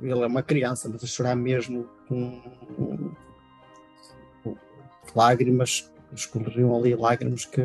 Ele 0.00 0.20
é 0.20 0.26
uma 0.26 0.42
criança, 0.42 0.90
mas 0.90 1.02
a 1.02 1.06
chorar 1.06 1.34
mesmo 1.34 1.88
com, 2.06 2.42
com 2.76 4.56
lágrimas 5.14 5.90
escorriam 6.14 6.76
ali 6.76 6.94
lágrimas 6.94 7.44
que 7.44 7.62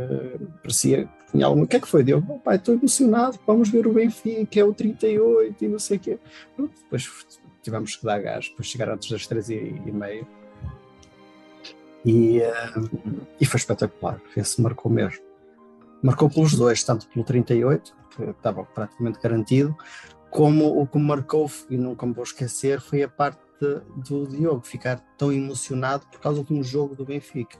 parecia 0.61 1.05
que 1.05 1.31
tinha 1.31 1.45
alguma. 1.45 1.65
O 1.65 1.67
que 1.67 1.77
é 1.77 1.79
que 1.79 1.87
foi? 1.87 2.03
Deu, 2.03 2.23
oh, 2.27 2.39
pai, 2.39 2.55
estou 2.55 2.75
emocionado, 2.75 3.39
vamos 3.45 3.69
ver 3.69 3.87
o 3.87 3.93
Benfica, 3.93 4.59
é 4.59 4.63
o 4.63 4.73
38 4.73 5.63
e 5.63 5.67
não 5.67 5.79
sei 5.79 5.97
o 5.97 5.99
quê. 5.99 6.19
Pronto, 6.55 6.73
depois 6.83 7.09
tivemos 7.61 7.95
que 7.95 8.05
dar 8.05 8.19
gás, 8.19 8.49
depois 8.49 8.67
chegar 8.67 8.89
antes 8.89 9.09
das 9.09 9.27
três 9.27 9.49
e, 9.49 9.73
meia. 9.91 10.27
E, 12.05 12.39
uh, 12.39 13.27
e 13.39 13.45
foi 13.45 13.59
espetacular, 13.59 14.21
esse 14.35 14.61
marcou 14.61 14.91
mesmo. 14.91 15.21
Marcou 16.01 16.29
pelos 16.29 16.55
dois, 16.55 16.83
tanto 16.83 17.07
pelo 17.09 17.25
38, 17.25 17.93
que 18.15 18.23
estava 18.23 18.63
praticamente 18.63 19.19
garantido, 19.19 19.75
como 20.29 20.79
o 20.79 20.87
que 20.87 20.97
marcou, 20.97 21.51
e 21.69 21.77
nunca 21.77 22.05
me 22.05 22.13
vou 22.13 22.23
esquecer, 22.23 22.79
foi 22.79 23.03
a 23.03 23.09
parte 23.09 23.39
de, 23.59 23.81
do 24.09 24.27
Diogo 24.27 24.61
ficar 24.65 24.99
tão 25.17 25.31
emocionado 25.31 26.05
por 26.07 26.19
causa 26.19 26.43
de 26.43 26.53
um 26.53 26.63
jogo 26.63 26.95
do 26.95 27.03
Benfica. 27.03 27.57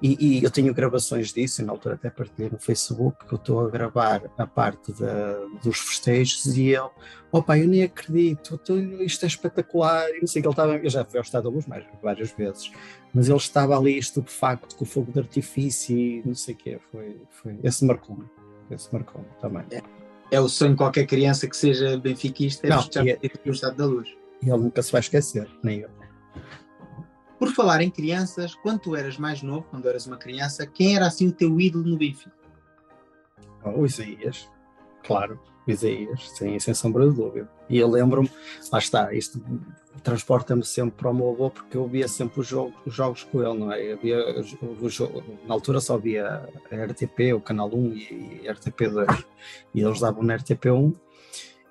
E, 0.00 0.38
e 0.38 0.44
eu 0.44 0.50
tenho 0.50 0.72
gravações 0.72 1.32
disso, 1.32 1.60
e 1.60 1.64
na 1.64 1.72
altura 1.72 1.94
até 1.94 2.08
partilhei 2.08 2.50
no 2.50 2.58
Facebook, 2.58 3.26
que 3.26 3.34
eu 3.34 3.36
estou 3.36 3.66
a 3.66 3.70
gravar 3.70 4.22
a 4.38 4.46
parte 4.46 4.92
de, 4.92 5.60
dos 5.62 5.78
festejos 5.78 6.56
e 6.56 6.68
ele, 6.68 6.90
opa, 7.30 7.58
eu 7.58 7.68
nem 7.68 7.82
acredito, 7.82 8.60
isto 9.00 9.24
é 9.24 9.28
espetacular, 9.28 10.08
e 10.10 10.20
não 10.20 10.26
sei 10.26 10.40
que 10.40 10.48
ele 10.48 10.52
estava, 10.52 10.76
eu 10.76 10.90
já 10.90 11.04
fui 11.04 11.18
ao 11.18 11.22
Estado 11.22 11.44
da 11.44 11.50
Luz 11.50 11.66
mais, 11.66 11.84
várias 12.02 12.30
vezes, 12.32 12.72
mas 13.12 13.28
ele 13.28 13.36
estava 13.36 13.76
ali 13.76 13.98
estupefacto 13.98 14.74
com 14.76 14.84
o 14.84 14.88
fogo 14.88 15.12
de 15.12 15.18
artifício 15.18 15.96
e 15.96 16.22
não 16.24 16.34
sei 16.34 16.54
o 16.54 16.56
quê, 16.56 16.80
foi, 16.90 17.20
foi, 17.30 17.58
esse 17.62 17.84
marcou-me, 17.84 18.24
esse 18.70 18.92
marcou-me 18.92 19.28
também. 19.40 19.64
É 19.70 19.82
é 20.32 20.40
o 20.40 20.48
sonho 20.48 20.70
de 20.70 20.78
qualquer 20.78 21.06
criança 21.06 21.46
que 21.46 21.54
seja 21.54 21.98
benfiquista, 21.98 22.66
é 22.66 22.70
não, 22.70 22.80
já 22.90 23.04
é, 23.04 23.18
o 23.44 23.50
estado 23.50 23.76
da 23.76 23.84
luz 23.84 24.08
e 24.42 24.50
ele 24.50 24.58
nunca 24.58 24.82
se 24.82 24.90
vai 24.90 25.00
esquecer, 25.00 25.48
nem 25.62 25.80
eu. 25.80 25.90
Por 27.38 27.52
falar 27.52 27.82
em 27.82 27.90
crianças, 27.90 28.54
quando 28.54 28.80
tu 28.80 28.96
eras 28.96 29.18
mais 29.18 29.42
novo, 29.42 29.66
quando 29.70 29.88
eras 29.88 30.06
uma 30.06 30.16
criança, 30.16 30.66
quem 30.66 30.96
era 30.96 31.06
assim 31.06 31.28
o 31.28 31.32
teu 31.32 31.60
ídolo 31.60 31.84
no 31.88 31.96
Benfica? 31.96 32.32
o 33.64 33.86
Isaías, 33.86 34.48
claro, 35.04 35.38
o 35.66 35.70
Isaías, 35.70 36.30
sem, 36.36 36.58
sem 36.58 36.74
sombra 36.74 37.08
de 37.08 37.14
dúvida. 37.14 37.48
E 37.68 37.78
eu 37.78 37.88
lembro-me, 37.88 38.30
lá 38.72 38.78
está, 38.78 39.12
isto 39.14 39.40
transporta-me 40.02 40.64
sempre 40.64 40.96
para 40.96 41.10
o 41.10 41.14
meu 41.14 41.30
avô, 41.30 41.50
porque 41.50 41.76
eu 41.76 41.86
via 41.86 42.08
sempre 42.08 42.40
os, 42.40 42.46
jogo, 42.46 42.74
os 42.84 42.94
jogos 42.94 43.22
com 43.24 43.42
ele, 43.42 43.58
não 43.58 43.72
é? 43.72 43.92
Eu 43.92 43.98
via, 43.98 44.18
o, 44.60 45.46
na 45.46 45.54
altura 45.54 45.80
só 45.80 45.96
via 45.96 46.48
a 46.70 46.84
RTP, 46.84 47.34
o 47.34 47.40
Canal 47.40 47.68
1 47.72 47.92
e, 47.92 48.42
e 48.42 48.48
RTP2, 48.48 49.24
e 49.74 49.80
eles 49.80 50.00
davam 50.00 50.22
na 50.22 50.36
RTP1 50.36 50.94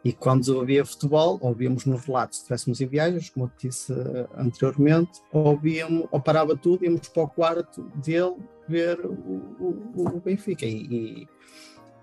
e 0.03 0.11
quando 0.11 0.59
havia 0.59 0.83
futebol, 0.83 1.37
ouvíamos 1.41 1.85
nos 1.85 2.05
relatos, 2.05 2.37
se 2.37 2.41
estivéssemos 2.43 2.81
em 2.81 2.87
viagens, 2.87 3.29
como 3.29 3.45
eu 3.45 3.51
disse 3.57 3.93
uh, 3.93 4.27
anteriormente, 4.35 5.21
ouvíamos, 5.31 6.07
ou 6.11 6.19
parava 6.19 6.57
tudo, 6.57 6.83
íamos 6.83 7.07
para 7.07 7.23
o 7.23 7.27
quarto 7.27 7.83
dele 7.95 8.35
ver 8.67 8.99
o, 9.05 9.11
o, 9.13 10.17
o 10.17 10.19
Benfica. 10.19 10.65
E, 10.65 11.27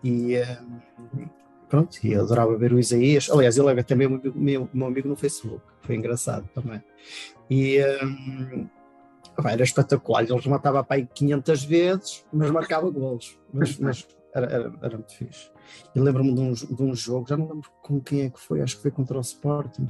e, 0.04 0.08
e 0.08 0.36
uh, 0.38 1.30
pronto, 1.68 1.98
e 2.04 2.14
adorava 2.14 2.56
ver 2.56 2.72
o 2.72 2.78
Isaías. 2.78 3.28
Aliás, 3.30 3.58
ele 3.58 3.80
é 3.80 3.82
também 3.82 4.08
meu, 4.08 4.32
meu, 4.34 4.70
meu 4.72 4.86
amigo 4.86 5.08
no 5.08 5.16
Facebook, 5.16 5.64
foi 5.82 5.96
engraçado 5.96 6.48
também. 6.54 6.82
E 7.50 7.80
um, 8.02 8.68
eh, 9.44 9.52
era 9.52 9.62
espetacular, 9.64 10.22
ele 10.22 10.38
rematava 10.38 10.84
para 10.84 10.98
aí 10.98 11.08
500 11.12 11.64
vezes, 11.64 12.24
mas 12.32 12.50
marcava 12.50 12.88
golos. 12.90 13.38
Mas, 13.52 13.76
mas 13.78 14.06
era, 14.34 14.46
era, 14.46 14.72
era 14.82 14.96
muito 14.96 15.14
fixe. 15.16 15.50
E 15.94 16.00
lembro-me 16.00 16.34
de 16.34 16.40
um, 16.40 16.52
de 16.52 16.82
um 16.82 16.94
jogo, 16.94 17.28
já 17.28 17.36
não 17.36 17.48
lembro 17.48 17.70
com 17.82 18.00
quem 18.00 18.22
é 18.22 18.30
que 18.30 18.40
foi, 18.40 18.60
acho 18.60 18.76
que 18.76 18.82
foi 18.82 18.90
contra 18.90 19.18
o 19.18 19.20
Sporting. 19.20 19.86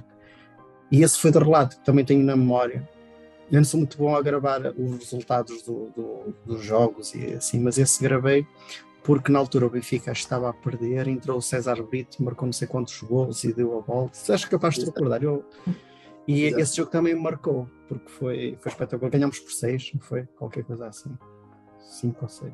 E 0.90 1.02
esse 1.02 1.18
foi 1.18 1.30
de 1.30 1.38
relato, 1.38 1.76
que 1.78 1.85
também 1.85 2.04
tenho 2.04 2.25
na 2.25 2.37
memória. 2.37 2.88
Eu 3.50 3.56
não 3.56 3.64
sou 3.64 3.78
muito 3.78 3.97
bom 3.97 4.14
a 4.14 4.23
gravar 4.23 4.61
os 4.76 4.99
resultados 4.99 5.62
do, 5.62 5.90
do, 5.97 6.35
dos 6.44 6.62
jogos 6.62 7.14
e 7.14 7.35
assim, 7.35 7.61
mas 7.61 7.78
esse 7.78 8.02
gravei 8.02 8.47
porque 9.08 9.32
na 9.32 9.38
altura 9.38 9.64
o 9.66 9.70
Benfica 9.70 10.12
estava 10.12 10.50
a 10.50 10.52
perder, 10.52 11.08
entrou 11.08 11.38
o 11.38 11.40
César 11.40 11.82
Brito, 11.82 12.23
marcou 12.23 12.44
não 12.44 12.52
sei 12.52 12.68
quantos 12.68 13.00
gols 13.00 13.42
e 13.42 13.54
deu 13.54 13.78
a 13.78 13.80
volta. 13.80 14.35
Acho 14.35 14.50
capaz 14.50 14.75
de 14.75 14.85
recordar. 14.85 15.23
Eu, 15.23 15.47
e 16.26 16.44
Exato. 16.44 16.62
esse 16.62 16.76
jogo 16.76 16.90
também 16.90 17.14
me 17.14 17.23
marcou, 17.23 17.66
porque 17.88 18.06
foi, 18.11 18.58
foi 18.61 18.70
espetacular. 18.70 19.11
Ganhámos 19.11 19.38
por 19.38 19.50
seis, 19.50 19.90
não 19.94 20.02
foi? 20.02 20.25
Qualquer 20.37 20.62
coisa 20.62 20.88
assim. 20.88 21.16
Cinco 21.80 22.18
ou 22.20 22.28
seis. 22.28 22.52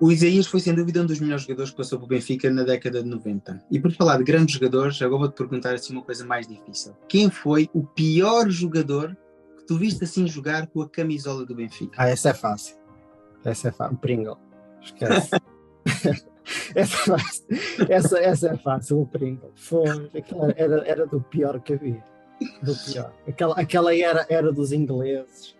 O 0.00 0.12
Isaías 0.12 0.46
foi 0.46 0.60
sem 0.60 0.74
dúvida 0.74 1.02
um 1.02 1.06
dos 1.06 1.18
melhores 1.18 1.42
jogadores 1.42 1.70
que 1.70 1.76
passou 1.76 1.98
pelo 1.98 2.08
Benfica 2.08 2.48
na 2.50 2.62
década 2.62 3.02
de 3.02 3.08
90. 3.08 3.64
E 3.68 3.80
por 3.80 3.90
falar 3.92 4.18
de 4.18 4.24
grandes 4.24 4.54
jogadores, 4.54 5.02
agora 5.02 5.22
vou-te 5.22 5.36
perguntar 5.36 5.74
assim 5.74 5.92
uma 5.92 6.02
coisa 6.02 6.24
mais 6.24 6.46
difícil. 6.46 6.94
Quem 7.08 7.28
foi 7.28 7.68
o 7.74 7.82
pior 7.82 8.48
jogador 8.48 9.16
que 9.58 9.66
tu 9.66 9.76
viste 9.76 10.04
assim 10.04 10.26
jogar 10.28 10.68
com 10.68 10.82
a 10.82 10.88
camisola 10.88 11.44
do 11.44 11.54
Benfica? 11.54 11.94
Ah, 11.96 12.08
essa 12.08 12.30
é 12.30 12.34
fácil. 12.34 12.76
Essa 13.44 13.68
é 13.68 13.72
fácil. 13.72 13.96
O 13.96 13.98
Pringle. 13.98 14.38
Esquece. 14.80 15.30
essa, 16.76 16.76
é 16.76 16.86
fácil. 16.86 17.44
essa, 17.88 18.18
essa 18.20 18.48
é 18.50 18.56
fácil, 18.56 19.00
o 19.00 19.06
Pringle. 19.06 19.50
Foi, 19.56 19.84
era, 20.56 20.86
era 20.86 21.06
do 21.06 21.20
pior 21.20 21.60
que 21.60 21.72
havia. 21.72 22.04
Do 22.62 22.72
pior. 22.86 23.12
Aquela, 23.26 23.54
aquela 23.54 23.96
era, 23.96 24.24
era 24.28 24.52
dos 24.52 24.70
ingleses. 24.70 25.56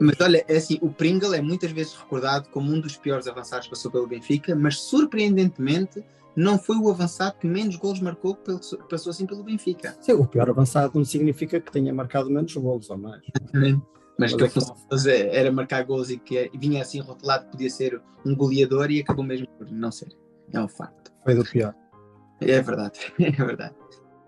Mas 0.00 0.20
olha, 0.20 0.44
é 0.48 0.56
assim, 0.56 0.78
o 0.80 0.90
Pringle 0.90 1.34
é 1.34 1.40
muitas 1.40 1.70
vezes 1.70 1.94
recordado 1.94 2.48
como 2.50 2.72
um 2.72 2.80
dos 2.80 2.96
piores 2.96 3.28
avançados 3.28 3.66
que 3.66 3.70
passou 3.70 3.90
pelo 3.90 4.06
Benfica, 4.06 4.54
mas 4.56 4.78
surpreendentemente 4.78 6.04
não 6.34 6.58
foi 6.58 6.76
o 6.76 6.88
avançado 6.88 7.38
que 7.38 7.46
menos 7.46 7.76
gols 7.76 8.00
marcou 8.00 8.34
que 8.34 8.56
passou 8.88 9.10
assim 9.10 9.26
pelo 9.26 9.42
Benfica. 9.42 9.96
Sim, 10.00 10.12
o 10.12 10.26
pior 10.26 10.48
avançado 10.48 10.92
não 10.94 11.04
significa 11.04 11.60
que 11.60 11.70
tenha 11.70 11.92
marcado 11.92 12.30
menos 12.30 12.54
gols 12.54 12.90
ou 12.90 12.98
mais. 12.98 13.22
mas, 14.18 14.34
que 14.34 14.48
função 14.48 14.76
era 15.08 15.50
marcar 15.52 15.84
gols 15.84 16.10
e 16.10 16.18
que 16.18 16.50
vinha 16.54 16.82
assim 16.82 17.00
rotulado 17.00 17.44
que 17.46 17.52
podia 17.52 17.70
ser 17.70 18.00
um 18.24 18.34
goleador 18.34 18.90
e 18.90 19.00
acabou 19.00 19.24
mesmo 19.24 19.46
por 19.58 19.70
não 19.70 19.90
ser. 19.90 20.08
É 20.52 20.60
um 20.60 20.68
facto. 20.68 21.12
Foi 21.24 21.34
do 21.34 21.44
pior. 21.44 21.74
É 22.40 22.60
verdade, 22.60 23.12
é 23.20 23.30
verdade. 23.30 23.74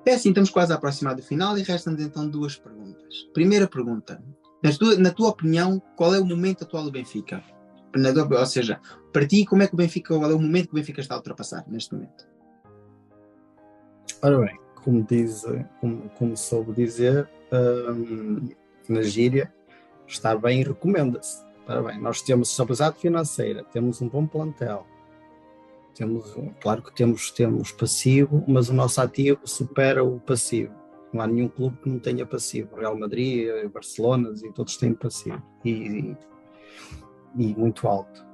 É 0.05 0.15
assim, 0.15 0.31
estamos 0.31 0.51
quase 0.51 0.73
a 0.73 0.77
aproximar 0.77 1.15
do 1.15 1.23
final 1.23 1.57
e 1.57 1.63
restam-nos 1.63 2.03
então 2.03 2.29
duas 2.29 2.57
perguntas. 2.57 3.29
Primeira 3.33 3.69
pergunta: 3.69 4.23
na 4.63 4.73
tua, 4.73 4.97
na 4.97 5.11
tua 5.11 5.29
opinião, 5.29 5.83
qual 5.97 6.15
é 6.15 6.21
o 6.21 6.25
momento 6.25 6.65
atual 6.65 6.85
do 6.85 6.93
Benfica? 6.93 7.43
Tua, 7.93 8.41
ou 8.41 8.47
seja, 8.47 8.81
para 9.13 9.27
ti, 9.27 9.45
como 9.45 9.63
é 9.63 9.67
que 9.67 9.75
o 9.75 9.77
Benfica, 9.77 10.17
qual 10.17 10.31
é 10.31 10.35
o 10.35 10.39
momento 10.39 10.67
que 10.67 10.73
o 10.73 10.77
Benfica 10.77 11.01
está 11.01 11.15
a 11.15 11.19
ultrapassar 11.19 11.65
neste 11.69 11.95
momento? 11.95 12.27
Ora 14.23 14.39
bem, 14.39 14.59
como, 14.83 15.03
diz, 15.03 15.45
como, 15.81 16.09
como 16.11 16.37
soube 16.37 16.73
dizer, 16.73 17.29
um, 17.53 18.49
na 18.89 19.03
gíria, 19.03 19.53
está 20.07 20.37
bem 20.37 20.61
e 20.61 20.65
recomenda-se. 20.65 21.45
Ora 21.67 21.83
bem, 21.83 22.01
nós 22.01 22.23
temos 22.23 22.51
estabilidade 22.51 22.99
financeira, 22.99 23.65
temos 23.65 24.01
um 24.01 24.09
bom 24.09 24.27
plantel, 24.27 24.87
temos, 25.95 26.35
claro 26.61 26.83
que 26.83 26.95
temos, 26.95 27.31
temos 27.31 27.73
passivo, 27.73 28.43
mas 28.49 28.69
o 28.69 28.73
nosso 28.73 29.01
ativo 29.01 29.41
supera 29.45 30.03
o 30.03 30.19
passivo. 30.19 30.82
Não 31.13 31.21
há 31.21 31.27
nenhum 31.27 31.49
clube 31.49 31.77
que 31.83 31.89
não 31.89 31.99
tenha 31.99 32.25
passivo. 32.25 32.77
Real 32.77 32.99
Madrid, 32.99 33.49
Barcelona, 33.71 34.33
e 34.43 34.53
todos 34.53 34.77
têm 34.77 34.95
passivo. 34.95 35.43
E, 35.65 36.17
e, 37.37 37.55
muito 37.55 37.87
alto. 37.87 38.25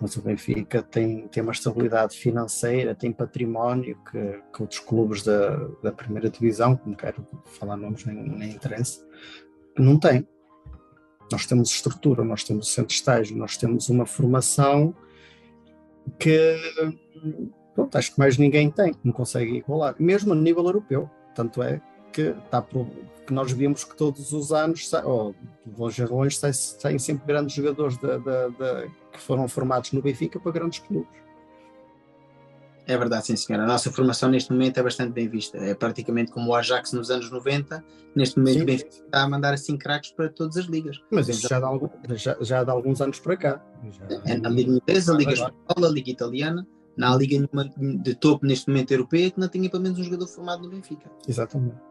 Mas 0.00 0.16
o 0.16 0.22
Benfica 0.22 0.82
tem, 0.82 1.26
tem 1.28 1.42
uma 1.42 1.52
estabilidade 1.52 2.16
financeira, 2.16 2.94
tem 2.94 3.12
património 3.12 3.98
que, 4.10 4.42
que 4.52 4.62
outros 4.62 4.80
clubes 4.80 5.22
da, 5.22 5.56
da 5.82 5.92
primeira 5.92 6.30
divisão, 6.30 6.78
não 6.86 6.94
quero 6.94 7.26
falar 7.44 7.76
nomes 7.76 8.04
nem, 8.04 8.16
nem 8.16 8.50
interesse, 8.52 9.04
não 9.76 9.98
têm. 9.98 10.26
Nós 11.30 11.46
temos 11.46 11.70
estrutura, 11.70 12.24
nós 12.24 12.44
temos 12.44 12.72
centro 12.72 12.88
de 12.88 12.94
estágio, 12.94 13.36
nós 13.36 13.56
temos 13.56 13.88
uma 13.88 14.06
formação 14.06 14.94
que 16.18 16.56
pronto, 17.74 17.96
acho 17.96 18.12
que 18.12 18.18
mais 18.18 18.38
ninguém 18.38 18.70
tem, 18.70 18.94
não 19.04 19.12
consegue 19.12 19.56
igualar, 19.56 19.94
mesmo 19.98 20.32
a 20.32 20.36
nível 20.36 20.64
europeu. 20.64 21.08
Tanto 21.34 21.62
é 21.62 21.80
que, 22.18 22.34
tá, 22.50 22.66
que 23.26 23.32
nós 23.32 23.52
vimos 23.52 23.84
que 23.84 23.96
todos 23.96 24.32
os 24.32 24.50
anos, 24.52 24.92
ou 25.04 25.34
de 25.64 25.80
longe 25.80 26.02
a 26.02 26.06
longe, 26.06 26.36
saem 26.52 26.98
sempre 26.98 27.24
grandes 27.26 27.54
jogadores 27.54 27.96
de, 27.96 28.08
de, 28.08 28.50
de, 28.50 28.90
que 29.12 29.20
foram 29.20 29.46
formados 29.46 29.92
no 29.92 30.02
Benfica 30.02 30.40
para 30.40 30.50
grandes 30.50 30.80
clubes. 30.80 31.16
É 32.88 32.96
verdade, 32.96 33.26
sim, 33.26 33.36
senhora. 33.36 33.64
A 33.64 33.66
nossa 33.66 33.92
formação 33.92 34.30
neste 34.30 34.50
momento 34.50 34.78
é 34.78 34.82
bastante 34.82 35.12
bem 35.12 35.28
vista. 35.28 35.58
É 35.58 35.74
praticamente 35.74 36.32
como 36.32 36.50
o 36.50 36.54
Ajax 36.54 36.92
nos 36.94 37.10
anos 37.10 37.30
90. 37.30 37.84
Neste 38.16 38.38
momento, 38.38 38.56
sim, 38.56 38.62
o 38.62 38.66
Benfica 38.66 38.88
está 38.88 39.22
a 39.22 39.28
mandar 39.28 39.52
assim 39.52 39.76
craques 39.76 40.10
para 40.10 40.30
todas 40.30 40.56
as 40.56 40.64
ligas. 40.64 40.98
Mas 41.10 41.28
isso 41.28 41.46
já, 41.46 41.60
já, 41.60 42.34
de, 42.34 42.44
já, 42.44 42.64
de 42.64 42.70
alguns 42.70 43.02
anos 43.02 43.20
para 43.20 43.36
cá. 43.36 43.64
Já, 43.90 44.22
é 44.24 44.38
na 44.38 44.48
Liga 44.48 44.70
Inglesa, 44.70 45.12
Liga 45.12 45.32
Espanhola, 45.34 45.92
Liga 45.92 46.10
Italiana. 46.10 46.66
Não 46.96 47.12
há 47.12 47.16
liga 47.16 47.48
de 47.76 48.14
topo 48.14 48.46
neste 48.46 48.68
momento 48.68 48.90
europeia 48.90 49.30
que 49.30 49.38
não 49.38 49.48
tenha 49.48 49.70
pelo 49.70 49.82
menos 49.82 49.98
um 49.98 50.04
jogador 50.04 50.26
formado 50.26 50.62
no 50.62 50.70
Benfica. 50.70 51.10
Exatamente 51.28 51.87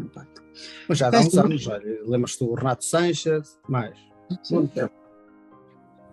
impacto. 0.00 0.42
Mas 0.88 0.98
já 0.98 1.08
há 1.08 1.20
uns 1.20 1.36
anos, 1.36 1.66
lembras-te 2.06 2.44
do 2.44 2.54
Renato 2.54 2.84
Sanches, 2.84 3.58
mais. 3.68 3.96
Sim, 4.42 4.70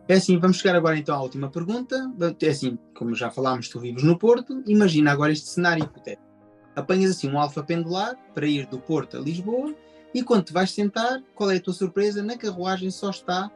é. 0.08 0.14
assim, 0.14 0.38
vamos 0.38 0.58
chegar 0.58 0.76
agora 0.76 0.98
então 0.98 1.16
à 1.16 1.22
última 1.22 1.50
pergunta. 1.50 2.12
É 2.42 2.50
assim, 2.50 2.78
como 2.96 3.16
já 3.16 3.30
falámos, 3.30 3.70
tu 3.70 3.80
vives 3.80 4.04
no 4.04 4.18
Porto, 4.18 4.64
imagina 4.68 5.12
agora 5.12 5.32
este 5.32 5.48
cenário 5.48 5.84
hipotético. 5.84 6.28
Apanhas 6.76 7.12
assim 7.12 7.30
um 7.30 7.40
alfa 7.40 7.64
pendular 7.64 8.16
para 8.34 8.48
ir 8.48 8.66
do 8.68 8.80
Porto 8.80 9.18
a 9.18 9.20
Lisboa 9.20 9.76
e 10.14 10.24
quando 10.24 10.46
te 10.46 10.54
vais 10.54 10.72
sentar, 10.72 11.22
qual 11.36 11.52
é 11.52 11.58
a 11.58 11.62
tua 11.62 11.74
surpresa? 11.74 12.24
Na 12.24 12.38
carruagem 12.38 12.90
só 12.90 13.10
está 13.10 13.52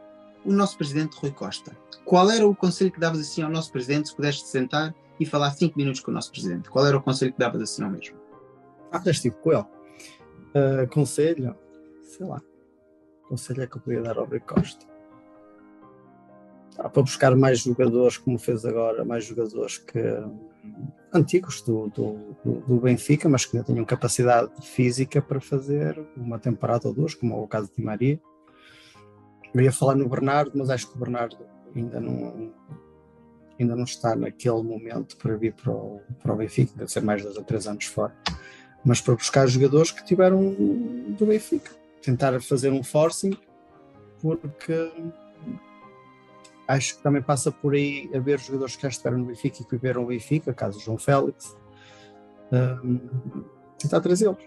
o 0.46 0.52
nosso 0.52 0.78
presidente 0.78 1.18
Rui 1.18 1.32
Costa. 1.32 1.76
Qual 2.06 2.30
era 2.30 2.48
o 2.48 2.56
conselho 2.56 2.92
que 2.92 3.00
davas 3.00 3.20
assim 3.20 3.42
ao 3.42 3.50
nosso 3.50 3.72
presidente 3.72 4.10
se 4.10 4.16
pudeste 4.16 4.48
sentar 4.48 4.94
e 5.20 5.26
falar 5.26 5.52
cinco 5.52 5.78
minutos 5.78 6.02
com 6.02 6.12
o 6.12 6.14
nosso 6.14 6.32
presidente? 6.32 6.70
Qual 6.70 6.86
era 6.86 6.98
o 6.98 7.02
conselho 7.02 7.34
que 7.34 7.40
davas 7.40 7.62
assim 7.62 7.84
ao 7.84 7.90
mesmo? 7.90 8.18
Ah, 8.92 9.02
estive 9.06 9.36
com 9.38 9.54
ele. 9.54 9.66
Uh, 10.54 10.88
conselho, 10.90 11.56
sei 12.04 12.26
lá. 12.26 12.42
Conselho 13.28 13.64
é 13.64 13.68
que 13.68 13.78
eu 13.78 13.82
podia 13.82 14.02
dar 14.02 14.18
ao 14.18 14.26
Rui 14.26 14.40
Costa. 14.40 14.86
Ah, 16.78 16.90
para 16.90 17.02
buscar 17.02 17.36
mais 17.36 17.60
jogadores, 17.60 18.18
como 18.18 18.38
fez 18.38 18.64
agora, 18.66 19.04
mais 19.04 19.26
jogadores 19.26 19.78
que 19.80 20.00
antigos 21.12 21.62
do, 21.62 21.88
do, 21.90 22.36
do, 22.68 22.80
Benfica, 22.80 23.28
mas 23.28 23.46
que 23.46 23.58
ainda 23.58 23.72
tinham 23.72 23.86
capacidade 23.86 24.52
física 24.62 25.22
para 25.22 25.40
fazer 25.40 26.00
uma 26.16 26.40
temporada 26.40 26.88
ou 26.88 26.94
duas, 26.94 27.14
como 27.14 27.34
é 27.34 27.38
o 27.38 27.48
caso 27.48 27.72
de 27.76 27.84
Maria. 27.84 28.20
Eu 29.54 29.62
ia 29.62 29.72
falar 29.72 29.96
no 29.96 30.10
Bernardo, 30.10 30.52
mas 30.56 30.70
acho 30.70 30.90
que 30.90 30.96
o 30.96 31.00
Bernardo 31.00 31.38
ainda 31.76 32.00
não, 32.00 32.54
ainda 33.60 33.76
não 33.76 33.84
está 33.84 34.16
naquele 34.16 34.64
momento 34.64 35.16
para 35.18 35.36
vir 35.36 35.54
para 35.54 35.72
o, 35.72 36.02
para 36.22 36.34
o 36.34 36.36
Benfica, 36.36 36.74
deve 36.76 36.92
ser 36.92 37.02
mais 37.02 37.22
dois 37.24 37.38
ou 37.38 37.44
três 37.44 37.68
anos 37.68 37.86
fora 37.86 38.16
mas 38.84 39.02
para 39.02 39.16
buscar 39.16 39.48
jogadores 39.48 39.92
que 39.92 40.04
tiveram 40.04 40.56
do 41.18 41.26
Benfica. 41.26 41.72
Tentar 42.02 42.40
fazer 42.42 42.72
um 42.72 42.84
forcing, 42.84 43.38
porque 44.22 44.92
acho 46.68 46.98
que 46.98 47.04
também 47.04 47.22
passa 47.22 47.52
por 47.52 47.74
aí 47.74 48.10
haver 48.14 48.40
jogadores 48.40 48.76
que 48.76 48.82
já 48.82 48.90
estiveram 48.90 49.20
no 49.20 49.26
Benfica 49.26 49.62
e 49.62 49.66
que 49.66 49.72
viveram 49.72 50.02
no 50.02 50.08
Benfica, 50.08 50.54
caso 50.54 50.80
João 50.80 50.98
Félix, 50.98 51.56
um, 52.52 53.00
tentar 53.78 54.02
trazê-los. 54.02 54.38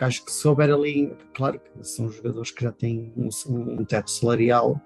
Acho 0.00 0.24
que 0.24 0.32
se 0.32 0.48
houver 0.48 0.72
ali, 0.72 1.14
claro 1.34 1.60
que 1.60 1.84
são 1.86 2.10
jogadores 2.10 2.50
que 2.50 2.64
já 2.64 2.72
têm 2.72 3.12
um, 3.16 3.28
um 3.48 3.84
teto 3.84 4.10
salarial 4.10 4.80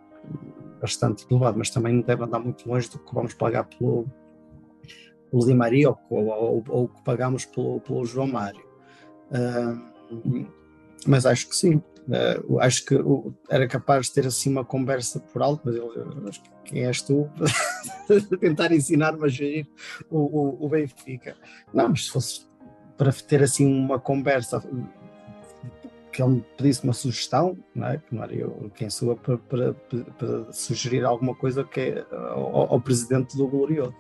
bastante 0.80 1.26
elevado, 1.30 1.58
mas 1.58 1.70
também 1.70 1.94
não 1.94 2.02
deve 2.02 2.24
andar 2.24 2.40
muito 2.40 2.68
longe 2.68 2.90
do 2.90 2.98
que 2.98 3.14
vamos 3.14 3.32
pagar 3.32 3.64
pelo, 3.64 4.06
pelo 5.30 5.46
Di 5.46 5.54
Maria 5.54 5.94
ou, 6.10 6.64
o 6.68 6.88
que 6.88 7.02
pagamos 7.02 7.44
pelo, 7.44 7.80
pelo 7.80 8.04
João 8.04 8.26
Mário. 8.26 8.65
Uh, 9.30 10.46
mas 11.06 11.26
acho 11.26 11.48
que 11.48 11.56
sim. 11.56 11.82
Uh, 12.08 12.60
acho 12.60 12.84
que 12.84 12.94
uh, 12.94 13.34
era 13.48 13.66
capaz 13.66 14.06
de 14.06 14.12
ter 14.12 14.26
assim 14.26 14.50
uma 14.50 14.64
conversa 14.64 15.18
por 15.18 15.42
alto, 15.42 15.62
mas 15.64 16.28
acho 16.28 16.42
que 16.42 16.50
quem 16.66 16.84
és 16.84 17.02
tu 17.02 17.28
tentar 18.40 18.72
ensinar-me 18.72 19.24
a 19.24 19.28
gerir 19.28 19.66
o, 20.08 20.18
o, 20.18 20.66
o, 20.66 20.68
Benfica? 20.68 21.36
Não, 21.74 21.88
mas 21.88 22.06
se 22.06 22.10
fosse 22.10 22.46
para 22.96 23.12
ter 23.12 23.42
assim 23.42 23.66
uma 23.66 23.98
conversa 23.98 24.62
que 26.12 26.22
ele 26.22 26.36
me 26.36 26.44
pedisse 26.56 26.82
uma 26.84 26.92
sugestão, 26.92 27.58
não 27.74 27.88
é? 27.88 27.98
que 27.98 28.14
não 28.14 28.22
era 28.22 28.34
eu 28.34 28.70
quem 28.74 28.88
sou 28.88 29.14
para, 29.16 29.36
para, 29.36 29.74
para 29.74 30.52
sugerir 30.52 31.04
alguma 31.04 31.34
coisa 31.34 31.62
que 31.62 31.80
é 31.80 32.06
ao, 32.10 32.72
ao 32.72 32.80
presidente 32.80 33.36
do 33.36 33.46
Glorioso. 33.46 33.94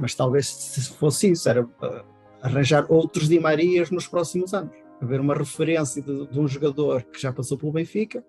Mas 0.00 0.14
talvez 0.14 0.46
se 0.46 0.88
fosse 0.92 1.30
isso, 1.32 1.48
era 1.48 1.62
uh, 1.62 2.04
arranjar 2.42 2.86
outros 2.88 3.28
Di 3.28 3.38
Marias 3.40 3.90
nos 3.90 4.06
próximos 4.06 4.54
anos. 4.54 4.74
Haver 5.00 5.20
uma 5.20 5.34
referência 5.34 6.02
de, 6.02 6.26
de, 6.26 6.40
um 6.40 6.48
jogador 6.48 7.02
que 7.04 7.20
já 7.20 7.32
passou 7.32 7.56
pelo 7.56 7.72
Benfica 7.72 8.24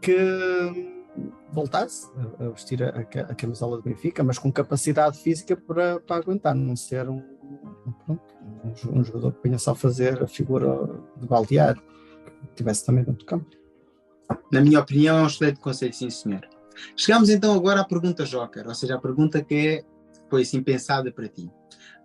que 0.00 0.16
voltasse 1.52 2.10
a, 2.40 2.48
vestir 2.48 2.82
a, 2.82 2.88
a, 2.88 3.34
camisola 3.34 3.76
do 3.76 3.82
Benfica, 3.82 4.24
mas 4.24 4.38
com 4.38 4.50
capacidade 4.50 5.18
física 5.18 5.56
para, 5.56 6.00
para 6.00 6.16
aguentar, 6.16 6.54
não 6.54 6.74
ser 6.74 7.08
um, 7.08 7.22
pronto, 8.04 8.22
um, 8.92 9.04
jogador 9.04 9.32
que 9.32 9.42
venha 9.44 9.58
só 9.58 9.74
fazer 9.74 10.22
a 10.22 10.26
figura 10.26 10.68
de 11.16 11.26
baldear, 11.26 11.76
que 11.76 12.56
tivesse 12.56 12.84
também 12.84 13.04
dentro 13.04 13.20
do 13.20 13.26
campo. 13.26 13.48
Na 14.50 14.60
minha 14.60 14.80
opinião, 14.80 15.18
é 15.18 15.22
um 15.22 15.26
excelente 15.26 15.60
conselho, 15.60 15.92
sim, 15.92 16.10
senhor. 16.10 16.40
Chegamos 16.96 17.28
então 17.28 17.54
agora 17.54 17.80
à 17.80 17.84
pergunta 17.84 18.24
Joker, 18.24 18.66
ou 18.66 18.74
seja, 18.74 18.96
a 18.96 19.00
pergunta 19.00 19.42
que 19.42 19.54
é, 19.54 19.84
foi 20.34 20.42
assim 20.42 20.62
pensada 20.62 21.12
para 21.12 21.28
ti 21.28 21.50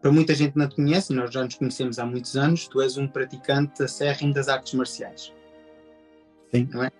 para 0.02 0.12
muita 0.12 0.34
gente 0.34 0.58
não 0.58 0.68
te 0.68 0.76
conhece, 0.76 1.13
nós 1.13 1.32
já 1.32 1.44
nos 1.44 1.56
conhecemos 1.56 2.00
há 2.00 2.06
muitos 2.06 2.36
anos, 2.38 2.68
tu 2.68 2.82
és 2.82 2.98
um 2.98 3.08
praticante 3.08 3.84
acérrimo 3.84 4.34
das 4.34 4.48
artes 4.48 4.74
marciais. 4.74 5.34
Sim. 6.54 6.68
Não 6.72 6.84
é? 6.84 6.92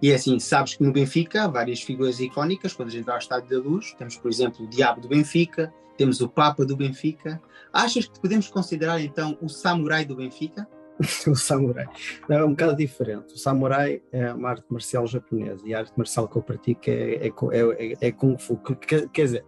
E 0.00 0.10
é 0.10 0.14
assim, 0.14 0.38
sabes 0.38 0.74
que 0.74 0.82
no 0.82 0.92
Benfica 0.92 1.44
há 1.44 1.48
várias 1.48 1.82
figuras 1.82 2.20
icónicas, 2.20 2.72
quando 2.72 2.88
a 2.88 2.92
gente 2.92 3.04
vai 3.04 3.16
ao 3.16 3.18
Estádio 3.18 3.50
da 3.50 3.68
Luz, 3.68 3.94
temos, 3.98 4.16
por 4.16 4.30
exemplo, 4.30 4.64
o 4.64 4.68
Diabo 4.68 5.00
do 5.00 5.08
Benfica, 5.08 5.72
temos 5.96 6.20
o 6.20 6.28
Papa 6.28 6.64
do 6.64 6.76
Benfica. 6.76 7.40
Achas 7.72 8.06
que 8.06 8.18
podemos 8.18 8.48
considerar, 8.48 9.00
então, 9.00 9.36
o 9.42 9.48
Samurai 9.48 10.04
do 10.04 10.16
Benfica? 10.16 10.66
o 11.26 11.34
samurai. 11.34 11.86
é 12.28 12.44
um 12.44 12.50
bocado 12.50 12.76
diferente. 12.76 13.34
O 13.34 13.38
samurai 13.38 14.02
é 14.12 14.32
uma 14.32 14.50
arte 14.50 14.66
marcial 14.68 15.06
japonesa 15.06 15.66
e 15.66 15.74
a 15.74 15.78
arte 15.78 15.92
marcial 15.96 16.28
que 16.28 16.36
eu 16.36 16.42
pratico 16.42 16.82
é, 16.86 17.26
é, 17.26 17.28
é, 17.28 17.96
é 18.00 18.12
Kung 18.12 18.36
Fu. 18.38 18.56
Quer, 18.58 19.08
quer 19.08 19.24
dizer, 19.24 19.44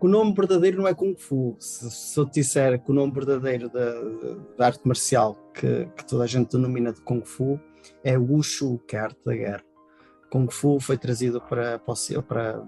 o 0.00 0.08
nome 0.08 0.34
verdadeiro 0.34 0.78
não 0.78 0.88
é 0.88 0.94
Kung 0.94 1.16
Fu. 1.16 1.56
Se, 1.58 1.90
se 1.90 2.18
eu 2.18 2.26
te 2.26 2.40
disser 2.40 2.82
que 2.82 2.90
o 2.90 2.94
nome 2.94 3.12
verdadeiro 3.12 3.68
da, 3.70 3.92
da 4.56 4.66
arte 4.66 4.86
marcial 4.86 5.36
que, 5.54 5.86
que, 5.96 6.06
toda 6.06 6.24
a 6.24 6.26
gente 6.26 6.50
denomina 6.50 6.92
de 6.92 7.00
Kung 7.02 7.24
Fu 7.24 7.60
é 8.02 8.18
Wushu, 8.18 8.78
que 8.86 8.96
é 8.96 9.00
a 9.00 9.04
arte 9.04 9.18
da 9.24 9.34
guerra. 9.34 9.64
Kung 10.30 10.50
Fu 10.50 10.80
foi 10.80 10.98
trazido 10.98 11.40
para, 11.40 11.78
para, 11.78 12.22
para, 12.22 12.62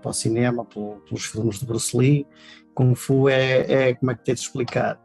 para 0.00 0.10
o 0.10 0.12
cinema 0.12 0.64
pelos 0.64 1.26
filmes 1.26 1.58
de 1.58 1.66
Bruce 1.66 1.96
Lee. 1.96 2.26
Kung 2.72 2.94
Fu 2.94 3.28
é, 3.28 3.88
é 3.88 3.94
como 3.94 4.12
é 4.12 4.14
que 4.14 4.24
tenho 4.24 4.36
de 4.36 4.42
explicar? 4.42 5.03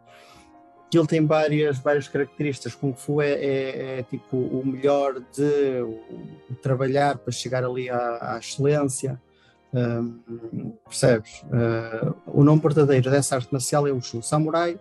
Ele 0.98 1.08
tem 1.08 1.26
várias, 1.26 1.78
várias 1.78 2.08
características. 2.08 2.74
Kung 2.74 2.94
Fu 2.94 3.22
é, 3.22 3.32
é, 3.32 4.00
é 4.00 4.04
tipo 4.04 4.38
o 4.38 4.66
melhor 4.66 5.22
de 5.36 5.82
o, 5.82 6.56
trabalhar 6.62 7.18
para 7.18 7.32
chegar 7.32 7.64
ali 7.64 7.90
à, 7.90 8.36
à 8.36 8.40
excelência. 8.40 9.22
Um, 9.72 10.74
percebes? 10.84 11.44
Uh, 11.44 12.16
o 12.26 12.44
nome 12.44 12.62
verdadeiro 12.62 13.12
dessa 13.12 13.36
arte 13.36 13.52
marcial 13.52 13.88
é 13.88 13.92
o 13.92 14.02
Shu. 14.02 14.22
Samurai 14.24 14.80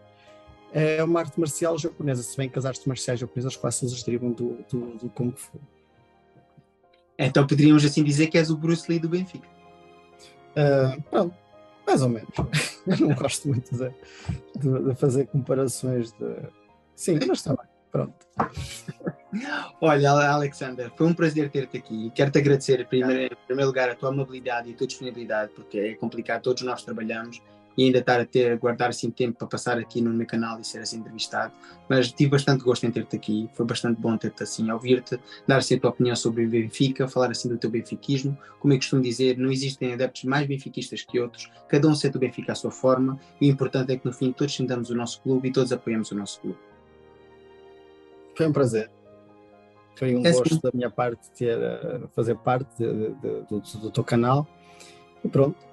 é 0.73 1.03
uma 1.03 1.21
arte 1.21 1.39
marcial 1.39 1.79
japonesa, 1.79 2.23
se 2.23 2.37
bem 2.37 2.49
que 2.49 2.59
as 2.59 2.65
artes 2.65 2.85
marciais 2.87 3.21
japonesas 3.21 3.57
quase 3.57 3.81
todas 3.81 4.03
derivam 4.03 4.33
do, 4.33 4.59
do, 4.71 4.97
do 4.97 5.11
Kung 5.11 5.33
Fu. 5.33 5.59
Então 7.19 7.47
poderíamos 7.47 7.85
assim 7.85 8.05
dizer 8.05 8.29
que 8.29 8.39
és 8.39 8.51
o 8.51 8.57
Bruce 8.57 8.91
Lee 8.91 8.99
do 8.99 9.09
Benfica. 9.09 9.49
Uh, 10.57 11.03
pronto, 11.03 11.35
mais 11.89 12.03
ou 12.03 12.09
menos. 12.11 12.29
Eu 12.87 13.09
não 13.09 13.15
gosto 13.15 13.49
muito 13.49 13.75
de, 13.75 13.91
de, 14.57 14.85
de, 14.85 14.95
fazer 14.95 15.27
comparações 15.27 16.13
de. 16.13 16.37
Sim, 16.95 17.19
mas 17.27 17.39
está 17.39 17.51
bem. 17.57 17.67
Pronto. 17.91 18.27
Olha, 19.81 20.11
Alexander, 20.11 20.93
foi 20.95 21.07
um 21.07 21.15
prazer 21.15 21.51
ter-te 21.51 21.79
aqui. 21.79 22.11
Quero-te 22.15 22.39
agradecer, 22.39 22.87
primeiro, 22.87 23.33
em 23.33 23.47
primeiro 23.47 23.69
lugar, 23.69 23.89
a 23.89 23.95
tua 23.95 24.11
amabilidade 24.11 24.69
e 24.69 24.75
a 24.75 24.77
tua 24.77 24.87
disponibilidade, 24.87 25.53
porque 25.55 25.79
é 25.79 25.95
complicado, 25.95 26.43
todos 26.43 26.63
nós 26.63 26.83
trabalhamos 26.83 27.41
e 27.79 27.85
ainda 27.85 28.01
estar 28.01 28.21
a 28.21 28.27
ter, 28.27 28.59
guardar 28.59 28.89
assim 28.89 29.09
tempo 29.09 29.39
para 29.39 29.47
passar 29.47 29.79
aqui 29.79 30.01
no 30.01 30.11
meu 30.11 30.27
canal 30.27 30.59
e 30.59 30.65
ser 30.65 30.81
assim 30.81 30.99
entrevistado. 30.99 31.53
Mas 31.89 32.11
tive 32.11 32.31
bastante 32.31 32.65
gosto 32.65 32.85
em 32.85 32.91
ter-te 32.91 33.15
aqui, 33.15 33.49
foi 33.55 33.65
bastante 33.65 34.01
bom 34.01 34.17
ter-te 34.17 34.43
assim, 34.43 34.69
ouvir-te, 34.69 35.17
dar 35.47 35.59
assim 35.59 35.77
a 35.77 35.81
tua 35.81 35.91
opinião 35.91 36.17
sobre 36.17 36.45
o 36.45 36.49
Benfica, 36.49 37.07
falar 37.07 37.31
assim 37.31 37.49
do 37.49 37.57
teu 37.57 37.71
benfiquismo. 37.71 38.37
Como 38.59 38.75
eu 38.75 38.79
costumo 38.79 39.01
dizer, 39.01 39.39
não 39.39 39.49
existem 39.53 39.93
adeptos 39.93 40.25
mais 40.25 40.45
benfiquistas 40.45 41.05
que 41.05 41.21
outros, 41.21 41.49
cada 41.69 41.87
um 41.87 41.95
sente 41.95 42.17
o 42.17 42.21
Benfica 42.21 42.51
à 42.51 42.55
sua 42.57 42.73
forma 42.73 43.17
e 43.41 43.49
o 43.49 43.53
importante 43.53 43.93
é 43.93 43.97
que 43.97 44.05
no 44.05 44.13
fim 44.13 44.33
todos 44.33 44.57
sentamos 44.57 44.91
o 44.91 44.97
nosso 44.97 45.23
clube 45.23 45.49
e 45.49 45.53
todos 45.53 45.71
apoiamos 45.71 46.11
o 46.11 46.17
nosso 46.17 46.41
clube. 46.41 46.59
Foi 48.37 48.49
um 48.49 48.53
prazer. 48.53 48.91
Foi 49.95 50.17
um 50.17 50.27
é 50.27 50.33
gosto 50.33 50.55
assim. 50.55 50.61
da 50.61 50.71
minha 50.75 50.91
parte 50.91 51.31
ter, 51.31 51.57
eh, 51.57 52.01
fazer 52.13 52.37
parte 52.39 52.69
de, 52.77 53.11
de, 53.15 53.41
do, 53.49 53.61
do 53.61 53.91
teu 53.93 54.03
canal. 54.03 54.49
E 55.25 55.29
pronto 55.29 55.68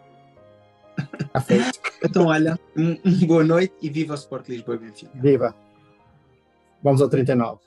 Está 1.19 1.41
feito. 1.41 1.79
então, 2.03 2.25
olha, 2.27 2.59
um, 2.75 2.97
um, 3.05 3.27
boa 3.27 3.43
noite 3.43 3.73
e 3.81 3.89
viva 3.89 4.13
o 4.13 4.15
Sport 4.15 4.49
Lisboa 4.49 4.75
e 4.75 4.79
Benfica. 4.79 5.11
Viva. 5.15 5.55
Vamos 6.83 7.01
ao 7.01 7.09
39. 7.09 7.59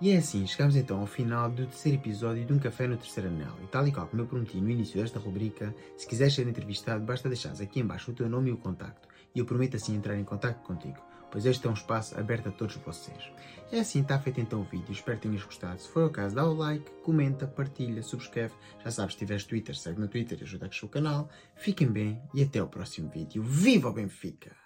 E 0.00 0.10
é 0.10 0.16
assim, 0.18 0.46
chegamos 0.46 0.76
então 0.76 1.00
ao 1.00 1.06
final 1.06 1.48
do 1.48 1.66
terceiro 1.66 1.98
episódio 1.98 2.44
de 2.44 2.52
Um 2.52 2.58
Café 2.58 2.86
no 2.86 2.96
Terceiro 2.96 3.28
Anel. 3.28 3.54
E 3.62 3.66
tal 3.68 3.86
e 3.86 3.92
qual 3.92 4.06
como 4.06 4.22
eu 4.22 4.26
prometi 4.26 4.60
no 4.60 4.68
início 4.68 5.00
desta 5.00 5.18
rubrica, 5.18 5.74
se 5.96 6.06
quiseres 6.06 6.34
ser 6.34 6.46
entrevistado, 6.46 7.04
basta 7.04 7.28
deixares 7.28 7.60
aqui 7.60 7.80
embaixo 7.80 8.10
o 8.10 8.14
teu 8.14 8.28
nome 8.28 8.50
e 8.50 8.52
o 8.52 8.56
contacto. 8.56 9.08
E 9.34 9.38
eu 9.38 9.46
prometo 9.46 9.76
assim 9.76 9.94
entrar 9.94 10.16
em 10.16 10.24
contacto 10.24 10.62
contigo 10.66 10.98
pois 11.34 11.46
este 11.46 11.66
é 11.66 11.70
um 11.70 11.74
espaço 11.74 12.16
aberto 12.16 12.48
a 12.48 12.52
todos 12.52 12.76
vocês. 12.76 13.28
É 13.72 13.80
assim, 13.80 14.02
está 14.02 14.16
feito 14.20 14.40
então 14.40 14.60
o 14.60 14.64
vídeo, 14.64 14.92
espero 14.92 15.18
que 15.18 15.26
tenhas 15.26 15.42
gostado. 15.42 15.80
Se 15.80 15.88
for 15.88 16.04
o 16.04 16.10
caso, 16.10 16.36
dá 16.36 16.46
o 16.46 16.54
like, 16.54 16.88
comenta, 17.02 17.44
partilha, 17.44 18.04
subscreve. 18.04 18.54
Já 18.84 18.92
sabes, 18.92 19.14
se 19.14 19.18
tiveres 19.18 19.42
Twitter, 19.42 19.74
segue 19.74 20.00
no 20.00 20.06
Twitter 20.06 20.38
e 20.40 20.44
ajuda 20.44 20.66
a 20.66 20.68
crescer 20.68 20.86
o 20.86 20.88
canal. 20.88 21.28
Fiquem 21.56 21.88
bem 21.88 22.22
e 22.32 22.40
até 22.40 22.62
o 22.62 22.68
próximo 22.68 23.10
vídeo. 23.10 23.42
Viva 23.42 23.88
o 23.88 23.92
Benfica! 23.92 24.63